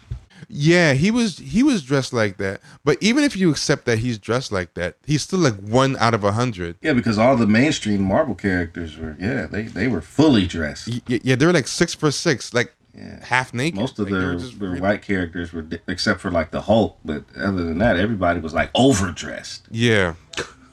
Yeah, 0.48 0.92
he 0.92 1.10
was 1.10 1.38
he 1.38 1.62
was 1.62 1.82
dressed 1.82 2.12
like 2.12 2.36
that. 2.38 2.60
But 2.84 2.98
even 3.02 3.24
if 3.24 3.36
you 3.36 3.50
accept 3.50 3.84
that 3.86 3.98
he's 3.98 4.18
dressed 4.18 4.52
like 4.52 4.74
that, 4.74 4.96
he's 5.06 5.22
still 5.22 5.38
like 5.38 5.54
one 5.54 5.96
out 5.98 6.14
of 6.14 6.22
a 6.24 6.32
hundred. 6.32 6.76
Yeah, 6.82 6.92
because 6.92 7.18
all 7.18 7.36
the 7.36 7.46
mainstream 7.46 8.02
Marvel 8.02 8.34
characters 8.34 8.96
were 8.98 9.16
yeah 9.18 9.46
they 9.46 9.62
they 9.62 9.88
were 9.88 10.00
fully 10.02 10.46
dressed. 10.46 10.88
Y- 11.08 11.20
Yeah, 11.22 11.36
they 11.36 11.46
were 11.46 11.52
like 11.52 11.68
six 11.68 11.94
for 11.94 12.10
six, 12.10 12.52
like 12.52 12.74
Yeah. 12.96 13.24
half 13.24 13.52
naked. 13.54 13.80
Most 13.80 13.98
of 13.98 14.04
Like, 14.06 14.12
they 14.14 14.18
their, 14.20 14.36
were 14.36 14.68
really- 14.68 14.80
white 14.80 15.02
characters 15.02 15.52
were, 15.52 15.62
di- 15.62 15.80
except 15.88 16.20
for 16.20 16.30
like 16.30 16.50
the 16.50 16.60
Hulk, 16.62 16.98
but 17.04 17.24
other 17.36 17.64
than 17.64 17.78
that, 17.78 17.96
everybody 17.98 18.38
was 18.40 18.52
like 18.54 18.70
overdressed. 18.74 19.66
Yeah, 19.70 20.14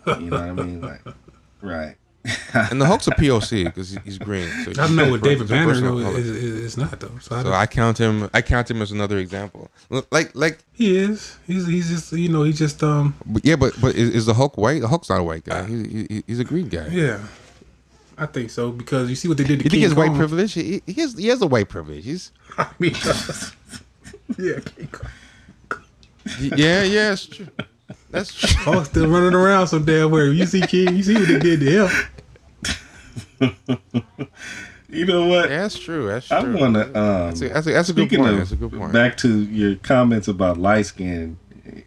You 0.06 0.30
know 0.30 0.39
what 0.39 0.41
I 0.41 0.51
mean? 0.51 0.82
Like, 0.82 1.01
right. 1.62 1.96
And 2.54 2.80
the 2.80 2.86
Hulk's 2.86 3.08
a 3.08 3.12
POC 3.12 3.66
because 3.66 3.98
he's 4.04 4.20
green. 4.20 4.48
So 4.63 4.72
I 4.72 4.74
don't 4.74 4.96
know 4.96 5.10
what 5.10 5.24
David 5.24 5.44
it's 5.44 5.51
Banner 5.51 5.74
is, 6.18 6.30
is, 6.30 6.78
not 6.78 7.00
though. 7.00 7.18
So, 7.20 7.36
I 7.36 7.44
So 7.44 7.51
I 7.51 7.66
count 7.66 7.98
him. 7.98 8.30
I 8.34 8.42
count 8.42 8.70
him 8.70 8.82
as 8.82 8.92
another 8.92 9.18
example. 9.18 9.72
Like, 10.12 10.32
like, 10.36 10.60
he 10.74 10.96
is. 10.96 11.38
He's 11.48 11.66
he's 11.66 11.90
just 11.90 12.12
you 12.13 12.30
know 12.30 12.44
he 12.44 12.54
just 12.54 12.84
um 12.84 13.16
but 13.25 13.44
yeah, 13.44 13.56
but 13.56 13.74
but 13.82 13.96
is, 13.96 14.10
is 14.12 14.25
the 14.28 14.36
Hulk 14.36 14.58
white? 14.58 14.82
The 14.82 14.88
Hulk's 14.88 15.10
not 15.10 15.20
a 15.20 15.24
white 15.24 15.44
guy. 15.44 15.66
He, 15.66 16.06
he, 16.10 16.24
he's 16.28 16.40
a 16.40 16.44
green 16.44 16.70
guy. 16.70 16.88
yeah. 16.88 17.20
I 18.18 18.28
think 18.28 18.51
so 18.51 18.72
because 18.72 19.10
you 19.10 19.16
see 19.16 19.28
what 19.28 19.38
they 19.38 19.44
did 19.44 19.60
to 19.60 19.63
You 19.63 19.70
think 19.70 19.72
King 19.72 19.80
he 19.80 19.84
has 19.86 19.96
white 19.96 20.13
privilege? 20.13 20.54
He, 20.54 20.84
he 20.86 20.94
has. 21.01 21.18
He 21.18 21.28
has 21.30 21.42
a 21.42 21.48
white 21.48 21.70
privilege. 21.70 22.04
He's. 22.04 22.32
I 22.58 22.70
mean, 22.78 22.94
yeah. 24.38 24.60
Yeah, 26.40 26.84
yeah, 26.84 27.10
that's 27.10 27.25
true. 27.25 27.48
That's 28.12 28.33
true. 28.39 28.50
Hulk 28.74 28.86
still 28.86 29.07
running 29.07 29.33
around 29.33 29.67
some 29.67 29.86
damn 29.86 30.12
where. 30.12 30.27
You 30.31 30.45
see 30.45 30.62
King, 30.62 30.95
you 30.95 31.03
see 31.03 31.15
what 31.15 31.27
they 31.27 31.39
did 31.39 31.60
to 31.62 31.88
him. 31.88 33.51
You 34.93 35.05
know 35.05 35.25
what? 35.25 35.50
Yeah, 35.50 35.62
that's 35.62 35.79
true. 35.79 36.07
That's 36.07 36.27
true. 36.27 36.38
I 36.38 36.43
want 36.62 36.74
to. 36.75 36.81
Um, 36.88 37.29
That's 37.29 37.41
a, 37.41 37.48
that's 37.48 37.65
that's 37.65 37.89
a 37.89 37.93
good 37.93 38.10
speaking 38.10 38.19
point. 38.25 38.31
of 38.33 38.38
That's 38.39 38.51
a 38.51 38.55
good 38.57 38.74
point. 38.74 38.91
back 38.91 39.15
to 39.19 39.43
your 39.45 39.75
comments 39.77 40.27
about 40.27 40.57
light 40.57 40.86
skin 40.86 41.38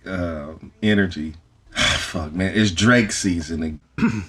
uh, 0.06 0.54
energy. 0.82 1.34
Fuck 1.76 2.32
man, 2.32 2.52
it's 2.56 2.70
Drake 2.70 3.12
season. 3.12 3.78
um, 3.98 4.24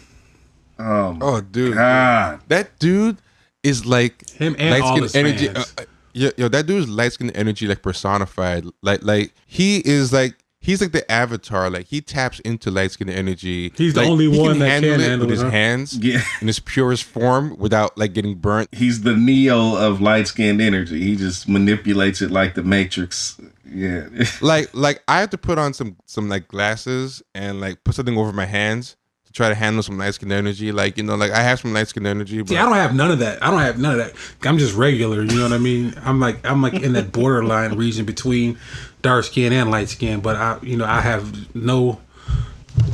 oh, 1.22 1.39
dude, 1.39 1.75
God, 1.75 2.41
that 2.50 2.77
dude 2.79 3.17
is 3.63 3.86
like 3.86 4.29
Him 4.32 4.58
and 4.60 4.84
all 4.84 5.00
light-skinned 5.00 5.03
his 5.03 5.15
energy. 5.15 5.48
fans. 5.48 5.74
Uh, 5.77 5.82
uh, 5.82 5.86
yo, 6.12 6.29
yo, 6.36 6.48
that 6.50 6.65
dude 6.65 6.84
is 6.84 6.89
light 6.89 7.13
skin 7.13 7.29
energy 7.32 7.67
like 7.67 7.82
personified. 7.82 8.65
Like, 8.82 9.03
like 9.03 9.34
he 9.48 9.77
is 9.88 10.12
like 10.12 10.36
he's 10.65 10.81
like 10.81 10.91
the 10.91 11.10
avatar. 11.12 11.69
Like 11.69 11.86
he 11.88 12.01
taps 12.01 12.39
into 12.41 12.72
light 12.72 12.91
skin 12.91 13.10
energy. 13.10 13.72
He's 13.77 13.93
the 13.93 14.03
only 14.03 14.27
one 14.27 14.60
that 14.60 14.67
handle 14.69 14.91
can 14.91 15.00
it 15.01 15.03
handle 15.10 15.27
with 15.27 15.39
it, 15.39 15.43
his 15.43 15.51
hands 15.51 15.98
Yeah. 15.98 16.22
in 16.41 16.48
his 16.48 16.60
purest 16.60 17.03
form 17.03 17.55
without 17.57 17.98
like 17.98 18.13
getting 18.13 18.36
burnt. 18.36 18.69
he's 18.74 19.01
the 19.01 19.15
Neo 19.15 19.75
of 19.75 20.01
light 20.01 20.27
skinned 20.27 20.62
energy. 20.62 21.01
He 21.01 21.15
just 21.15 21.48
manipulates 21.48 22.21
it 22.21 22.32
like 22.32 22.56
the 22.56 22.63
Matrix. 22.63 23.39
Yeah, 23.73 24.08
Like, 24.41 24.69
like 24.73 25.01
I 25.08 25.19
have 25.21 25.32
to 25.32 25.38
put 25.38 25.58
on 25.58 25.73
some 25.73 25.97
some 26.06 26.30
like 26.30 26.47
glasses 26.47 27.23
and 27.34 27.60
like 27.60 27.84
put 27.84 27.95
something 27.95 28.17
over 28.17 28.32
my 28.32 28.45
hands 28.45 28.95
try 29.36 29.50
to 29.50 29.56
handle 29.56 29.84
some 29.84 29.98
light 29.98 30.13
skin 30.13 30.32
energy. 30.32 30.71
Like 30.71 30.98
you 30.98 31.04
know, 31.04 31.15
like 31.15 31.32
I 31.32 31.41
have 31.41 31.60
some 31.60 31.74
light 31.74 31.88
skin 31.89 32.06
energy, 32.06 32.39
but 32.41 32.50
See, 32.50 32.58
I 32.58 32.63
don't 32.63 32.74
have 32.74 32.95
none 32.95 33.12
of 33.12 33.19
that. 33.19 33.43
I 33.43 33.52
don't 33.52 33.60
have 33.60 33.78
none 33.78 33.91
of 33.91 33.98
that. 34.00 34.13
I'm 34.48 34.58
just 34.58 34.76
regular. 34.76 35.21
You 35.24 35.38
know 35.38 35.43
what 35.43 35.54
I 35.54 35.58
mean? 35.58 35.93
I'm 36.04 36.19
like 36.19 36.43
I'm 36.45 36.62
like 36.62 36.74
in 36.74 36.93
that 36.93 37.12
borderline 37.12 37.76
region 37.76 38.06
between 38.06 38.58
dark 39.02 39.26
skin 39.26 39.54
and 39.54 39.69
light 39.69 39.89
skin. 39.89 40.21
But 40.21 40.38
I, 40.38 40.60
you 40.63 40.78
know, 40.78 40.86
I 40.86 41.02
have 41.02 41.54
no 41.54 42.00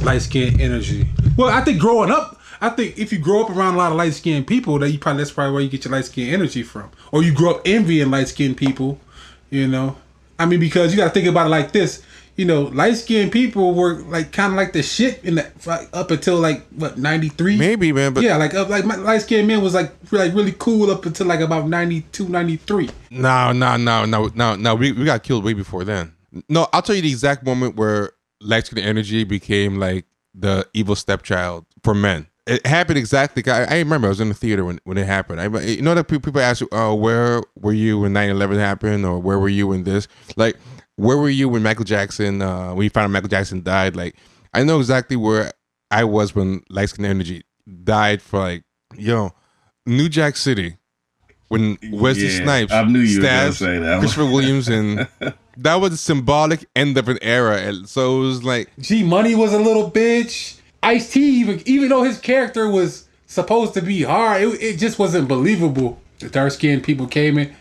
light 0.01 0.23
skin 0.23 0.59
energy. 0.59 1.07
Well, 1.37 1.49
I 1.49 1.61
think 1.61 1.79
growing 1.79 2.11
up, 2.11 2.39
I 2.59 2.69
think 2.69 2.97
if 2.97 3.13
you 3.13 3.19
grow 3.19 3.43
up 3.43 3.51
around 3.51 3.75
a 3.75 3.77
lot 3.77 3.91
of 3.91 3.97
light 3.97 4.13
skinned 4.13 4.47
people, 4.47 4.79
that 4.79 4.89
you 4.89 4.99
probably 4.99 5.21
that's 5.21 5.31
probably 5.31 5.53
where 5.53 5.61
you 5.61 5.69
get 5.69 5.85
your 5.85 5.93
light 5.93 6.05
skin 6.05 6.33
energy 6.33 6.63
from. 6.63 6.89
Or 7.11 7.23
you 7.23 7.33
grow 7.33 7.51
up 7.51 7.61
envying 7.65 8.09
light 8.09 8.27
skinned 8.27 8.57
people. 8.57 8.99
You 9.51 9.67
know, 9.67 9.97
I 10.39 10.47
mean, 10.47 10.59
because 10.59 10.91
you 10.91 10.97
got 10.97 11.05
to 11.05 11.11
think 11.11 11.27
about 11.27 11.45
it 11.45 11.49
like 11.49 11.71
this. 11.71 12.01
You 12.37 12.45
know, 12.45 12.63
light 12.63 12.95
skinned 12.95 13.31
people 13.31 13.73
were 13.73 13.95
like 14.03 14.31
kind 14.31 14.53
of 14.53 14.57
like 14.57 14.73
the 14.73 14.81
shit 14.81 15.23
in 15.23 15.35
the 15.35 15.89
up 15.93 16.11
until 16.11 16.37
like 16.37 16.65
what 16.69 16.97
ninety 16.97 17.29
three. 17.29 17.57
maybe 17.57 17.91
man. 17.91 18.13
But 18.13 18.23
Yeah, 18.23 18.37
like 18.37 18.53
uh, 18.53 18.65
like 18.67 18.85
my 18.85 18.95
light 18.95 19.21
skinned 19.21 19.47
man 19.47 19.61
was 19.61 19.73
like 19.73 19.91
like 20.11 20.33
really 20.33 20.55
cool 20.57 20.89
up 20.91 21.05
until 21.05 21.27
like 21.27 21.39
about 21.39 21.67
92, 21.67 22.27
93. 22.27 22.89
No, 23.11 23.51
no, 23.51 23.77
no, 23.77 24.05
no, 24.05 24.31
no, 24.33 24.55
no. 24.55 24.75
We, 24.75 24.91
we 24.91 25.05
got 25.05 25.23
killed 25.23 25.43
way 25.43 25.53
before 25.53 25.83
then. 25.83 26.13
No, 26.49 26.67
I'll 26.73 26.81
tell 26.81 26.95
you 26.95 27.01
the 27.01 27.09
exact 27.09 27.45
moment 27.45 27.75
where 27.75 28.11
light 28.39 28.65
skin 28.65 28.79
energy 28.79 29.23
became 29.23 29.77
like 29.77 30.05
the 30.33 30.67
evil 30.73 30.95
stepchild 30.95 31.65
for 31.83 31.93
men. 31.93 32.27
It 32.47 32.65
happened 32.65 32.97
exactly. 32.97 33.43
I, 33.51 33.65
I 33.65 33.77
remember 33.79 34.07
I 34.07 34.09
was 34.09 34.19
in 34.19 34.29
the 34.29 34.33
theater 34.33 34.65
when, 34.65 34.79
when 34.83 34.97
it 34.97 35.05
happened. 35.05 35.39
I, 35.39 35.45
you 35.61 35.81
know 35.81 35.93
that 35.93 36.07
people 36.07 36.39
ask 36.41 36.61
you, 36.61 36.67
"Oh, 36.71 36.95
where 36.95 37.43
were 37.55 37.73
you 37.73 37.99
when 37.99 38.13
9-11 38.13 38.57
happened?" 38.57 39.05
or 39.05 39.19
"Where 39.19 39.37
were 39.37 39.49
you 39.49 39.67
when 39.67 39.83
this?" 39.83 40.07
Like, 40.35 40.57
where 40.95 41.17
were 41.17 41.29
you 41.29 41.49
when 41.49 41.63
Michael 41.63 41.85
Jackson? 41.85 42.41
Uh, 42.41 42.73
when 42.73 42.83
you 42.83 42.89
found 42.89 43.05
out 43.05 43.11
Michael 43.11 43.29
Jackson 43.29 43.63
died? 43.63 43.95
Like, 43.95 44.15
I 44.53 44.63
know 44.63 44.79
exactly 44.79 45.15
where 45.17 45.51
I 45.89 46.03
was 46.03 46.35
when 46.35 46.63
light 46.69 46.89
skin 46.89 47.05
energy 47.05 47.43
died. 47.83 48.21
For 48.21 48.39
like, 48.39 48.63
yo, 48.95 49.31
New 49.85 50.09
Jack 50.09 50.37
City 50.37 50.77
when 51.47 51.77
Wesley 51.91 52.27
Yeah, 52.27 52.43
Snipes 52.43 52.71
I 52.71 52.83
knew 52.85 52.99
you 52.99 53.19
were 53.19 53.27
gonna 53.27 53.51
stabbed 53.51 53.55
say 53.57 53.77
that. 53.79 53.99
Christopher 53.99 54.25
Williams, 54.25 54.67
and 54.69 55.07
that 55.57 55.75
was 55.75 55.93
a 55.93 55.97
symbolic 55.97 56.65
end 56.75 56.97
of 56.97 57.09
an 57.09 57.17
era. 57.21 57.57
And 57.57 57.89
so 57.89 58.21
it 58.21 58.25
was 58.27 58.43
like, 58.43 58.69
G 58.79 59.03
Money 59.03 59.35
was 59.35 59.53
a 59.53 59.59
little 59.59 59.89
bitch. 59.91 60.59
Ice 60.83 61.11
T 61.11 61.21
even 61.41 61.61
even 61.65 61.89
though 61.89 62.03
his 62.03 62.19
character 62.19 62.69
was 62.69 63.07
supposed 63.27 63.73
to 63.75 63.81
be 63.81 64.03
hard, 64.03 64.41
it, 64.41 64.61
it 64.61 64.77
just 64.79 64.97
wasn't 64.99 65.27
believable. 65.27 65.99
The 66.19 66.29
dark 66.29 66.51
skinned 66.53 66.83
people 66.83 67.07
came 67.07 67.37
in. 67.37 67.55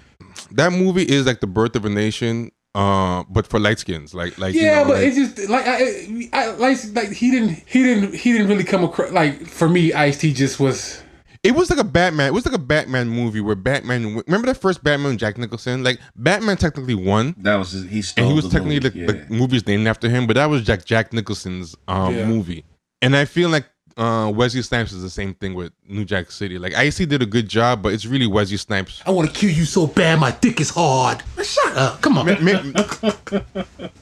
that 0.53 0.73
movie 0.73 1.03
is 1.03 1.27
like 1.27 1.41
the 1.41 1.47
birth 1.47 1.75
of 1.77 1.85
a 1.85 1.89
nation, 1.91 2.51
uh, 2.75 3.25
but 3.29 3.47
for 3.47 3.59
light 3.59 3.79
skins. 3.79 4.15
Like, 4.15 4.39
like 4.39 4.55
you 4.55 4.63
Yeah, 4.63 4.83
know, 4.83 4.89
but 4.89 4.95
like- 4.99 5.07
it's 5.09 5.17
just 5.17 5.49
like 5.51 5.65
I, 5.67 6.29
I 6.33 6.51
like 6.53 6.79
like 6.95 7.11
he 7.13 7.31
didn't 7.31 7.51
he 7.67 7.83
didn't 7.83 8.15
he 8.15 8.33
didn't 8.33 8.49
really 8.49 8.65
come 8.65 8.85
across 8.85 9.11
like 9.13 9.45
for 9.47 9.69
me 9.69 9.93
Ice 9.93 10.19
T 10.19 10.33
just 10.33 10.61
was 10.61 11.03
It 11.43 11.55
was 11.55 11.71
like 11.71 11.79
a 11.79 11.85
Batman. 11.85 12.27
It 12.29 12.35
was 12.35 12.45
like 12.45 12.55
a 12.55 12.59
Batman 12.59 13.09
movie 13.09 13.41
where 13.41 13.57
Batman. 13.57 14.23
Remember 14.27 14.47
that 14.49 14.61
first 14.61 14.85
Batman, 14.85 15.17
Jack 15.19 15.39
Nicholson? 15.39 15.83
Like 15.83 15.99
Batman 16.15 16.59
technically 16.59 16.95
won, 16.95 17.35
that 17.39 17.57
was 17.57 17.73
his, 17.73 17.85
he 17.87 18.03
stole 18.03 18.25
and 18.25 18.31
he 18.33 18.37
was 18.37 18.45
the 18.45 18.51
technically 18.51 18.79
movie, 18.81 18.89
the, 19.07 19.15
yeah. 19.15 19.25
the 19.27 19.35
movie's 19.35 19.67
named 19.67 19.89
after 19.89 20.09
him. 20.11 20.27
But 20.27 20.35
that 20.37 20.47
was 20.47 20.63
Jack 20.63 20.85
Jack 20.85 21.13
Nicholson's 21.13 21.75
um, 21.89 22.15
Yeah. 22.15 22.27
movie, 22.27 22.65
and 23.03 23.17
I 23.17 23.25
feel 23.25 23.49
like 23.49 23.65
uh, 23.97 24.31
Wesley 24.35 24.63
Snipes 24.63 24.93
is 24.93 25.03
the 25.03 25.11
same 25.11 25.35
thing 25.35 25.55
with 25.55 25.73
New 25.89 26.05
Jack 26.05 26.31
City. 26.31 26.59
Like 26.59 26.75
Ice 26.75 26.97
T 26.97 27.07
did 27.07 27.23
a 27.23 27.27
good 27.27 27.49
job, 27.49 27.83
but 27.83 27.93
it's 27.93 28.07
really 28.07 28.27
Wesley 28.27 28.57
Snipes. 28.57 29.03
I 29.07 29.11
want 29.11 29.33
to 29.33 29.39
kill 29.39 29.51
you 29.51 29.65
so 29.65 29.87
bad 29.87 30.19
my 30.21 30.31
dick 30.33 30.61
is 30.61 30.71
hard. 30.71 31.23
Shut 31.43 31.77
up. 31.77 32.01
Come 32.01 32.19
on. 32.19 32.27
May- 32.27 32.41
may- 32.41 32.73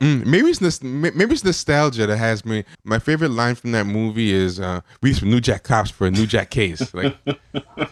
Mm, 0.00 0.24
maybe 0.26 0.48
it's 0.50 0.82
maybe 0.82 1.34
it's 1.34 1.42
nostalgia 1.42 2.06
that 2.06 2.16
has 2.16 2.44
me. 2.44 2.64
My 2.84 3.00
favorite 3.00 3.30
line 3.30 3.56
from 3.56 3.72
that 3.72 3.84
movie 3.86 4.32
is 4.32 4.60
uh, 4.60 4.80
"We 5.02 5.12
some 5.12 5.30
New 5.30 5.40
Jack 5.40 5.64
cops 5.64 5.90
for 5.90 6.06
a 6.06 6.10
New 6.12 6.26
Jack 6.26 6.50
case." 6.50 6.94
Like, 6.94 7.16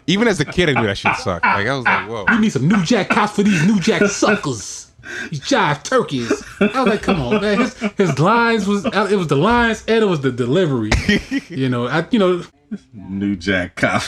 even 0.06 0.28
as 0.28 0.38
a 0.38 0.44
kid, 0.44 0.68
I 0.68 0.80
knew 0.80 0.86
that 0.86 0.96
shit 0.96 1.16
sucked. 1.16 1.44
Like, 1.44 1.66
I 1.66 1.74
was 1.74 1.84
like, 1.84 2.08
"Whoa." 2.08 2.24
We 2.28 2.38
need 2.38 2.50
some 2.52 2.68
New 2.68 2.80
Jack 2.84 3.08
cops 3.08 3.34
for 3.34 3.42
these 3.42 3.64
New 3.66 3.80
Jack 3.80 4.02
suckers. 4.04 4.92
These 5.30 5.40
jive 5.40 5.82
turkeys. 5.82 6.30
I 6.60 6.82
was 6.82 6.88
like, 6.88 7.02
come 7.02 7.20
on, 7.20 7.40
man. 7.40 7.60
His, 7.60 7.74
his 7.96 8.18
lines 8.18 8.66
was 8.66 8.84
it 8.84 9.16
was 9.16 9.28
the 9.28 9.36
lines 9.36 9.84
and 9.86 10.02
it 10.02 10.06
was 10.06 10.20
the 10.20 10.32
delivery. 10.32 10.90
You 11.48 11.68
know, 11.68 11.86
I 11.86 12.06
you 12.10 12.18
know 12.18 12.42
New 12.92 13.36
Jack 13.36 13.76
Cop. 13.76 14.02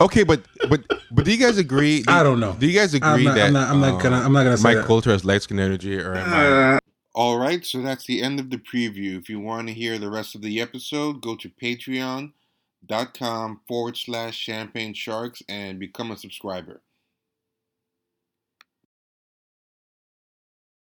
Okay, 0.00 0.22
but 0.22 0.42
but 0.68 0.82
but 1.10 1.24
do 1.24 1.32
you 1.32 1.38
guys 1.38 1.58
agree? 1.58 2.04
I 2.08 2.22
don't 2.22 2.40
know. 2.40 2.54
Do 2.58 2.66
you 2.66 2.78
guys 2.78 2.94
agree 2.94 3.08
I'm 3.08 3.24
not, 3.24 3.34
that 3.34 3.46
I'm 3.46 3.52
not, 3.52 3.70
I'm 3.70 3.80
not 3.80 4.02
gonna 4.02 4.16
I'm 4.16 4.32
not 4.32 4.44
gonna 4.44 4.56
say 4.56 4.62
Mike 4.62 4.76
that. 4.78 4.86
Colter 4.86 5.10
has 5.10 5.24
light 5.24 5.42
skin 5.42 5.58
energy, 5.58 5.98
or 5.98 6.14
am 6.14 6.32
I? 6.32 6.76
Uh, 6.76 6.78
All 7.14 7.38
right, 7.38 7.64
so 7.64 7.82
that's 7.82 8.06
the 8.06 8.22
end 8.22 8.40
of 8.40 8.50
the 8.50 8.58
preview. 8.58 9.18
If 9.18 9.28
you 9.28 9.40
want 9.40 9.68
to 9.68 9.74
hear 9.74 9.98
the 9.98 10.10
rest 10.10 10.34
of 10.34 10.42
the 10.42 10.60
episode, 10.60 11.20
go 11.20 11.36
to 11.36 11.48
patreon.com 11.48 13.60
forward 13.66 13.96
slash 13.96 14.36
champagne 14.36 14.94
sharks 14.94 15.42
and 15.48 15.78
become 15.78 16.10
a 16.10 16.16
subscriber. 16.16 16.82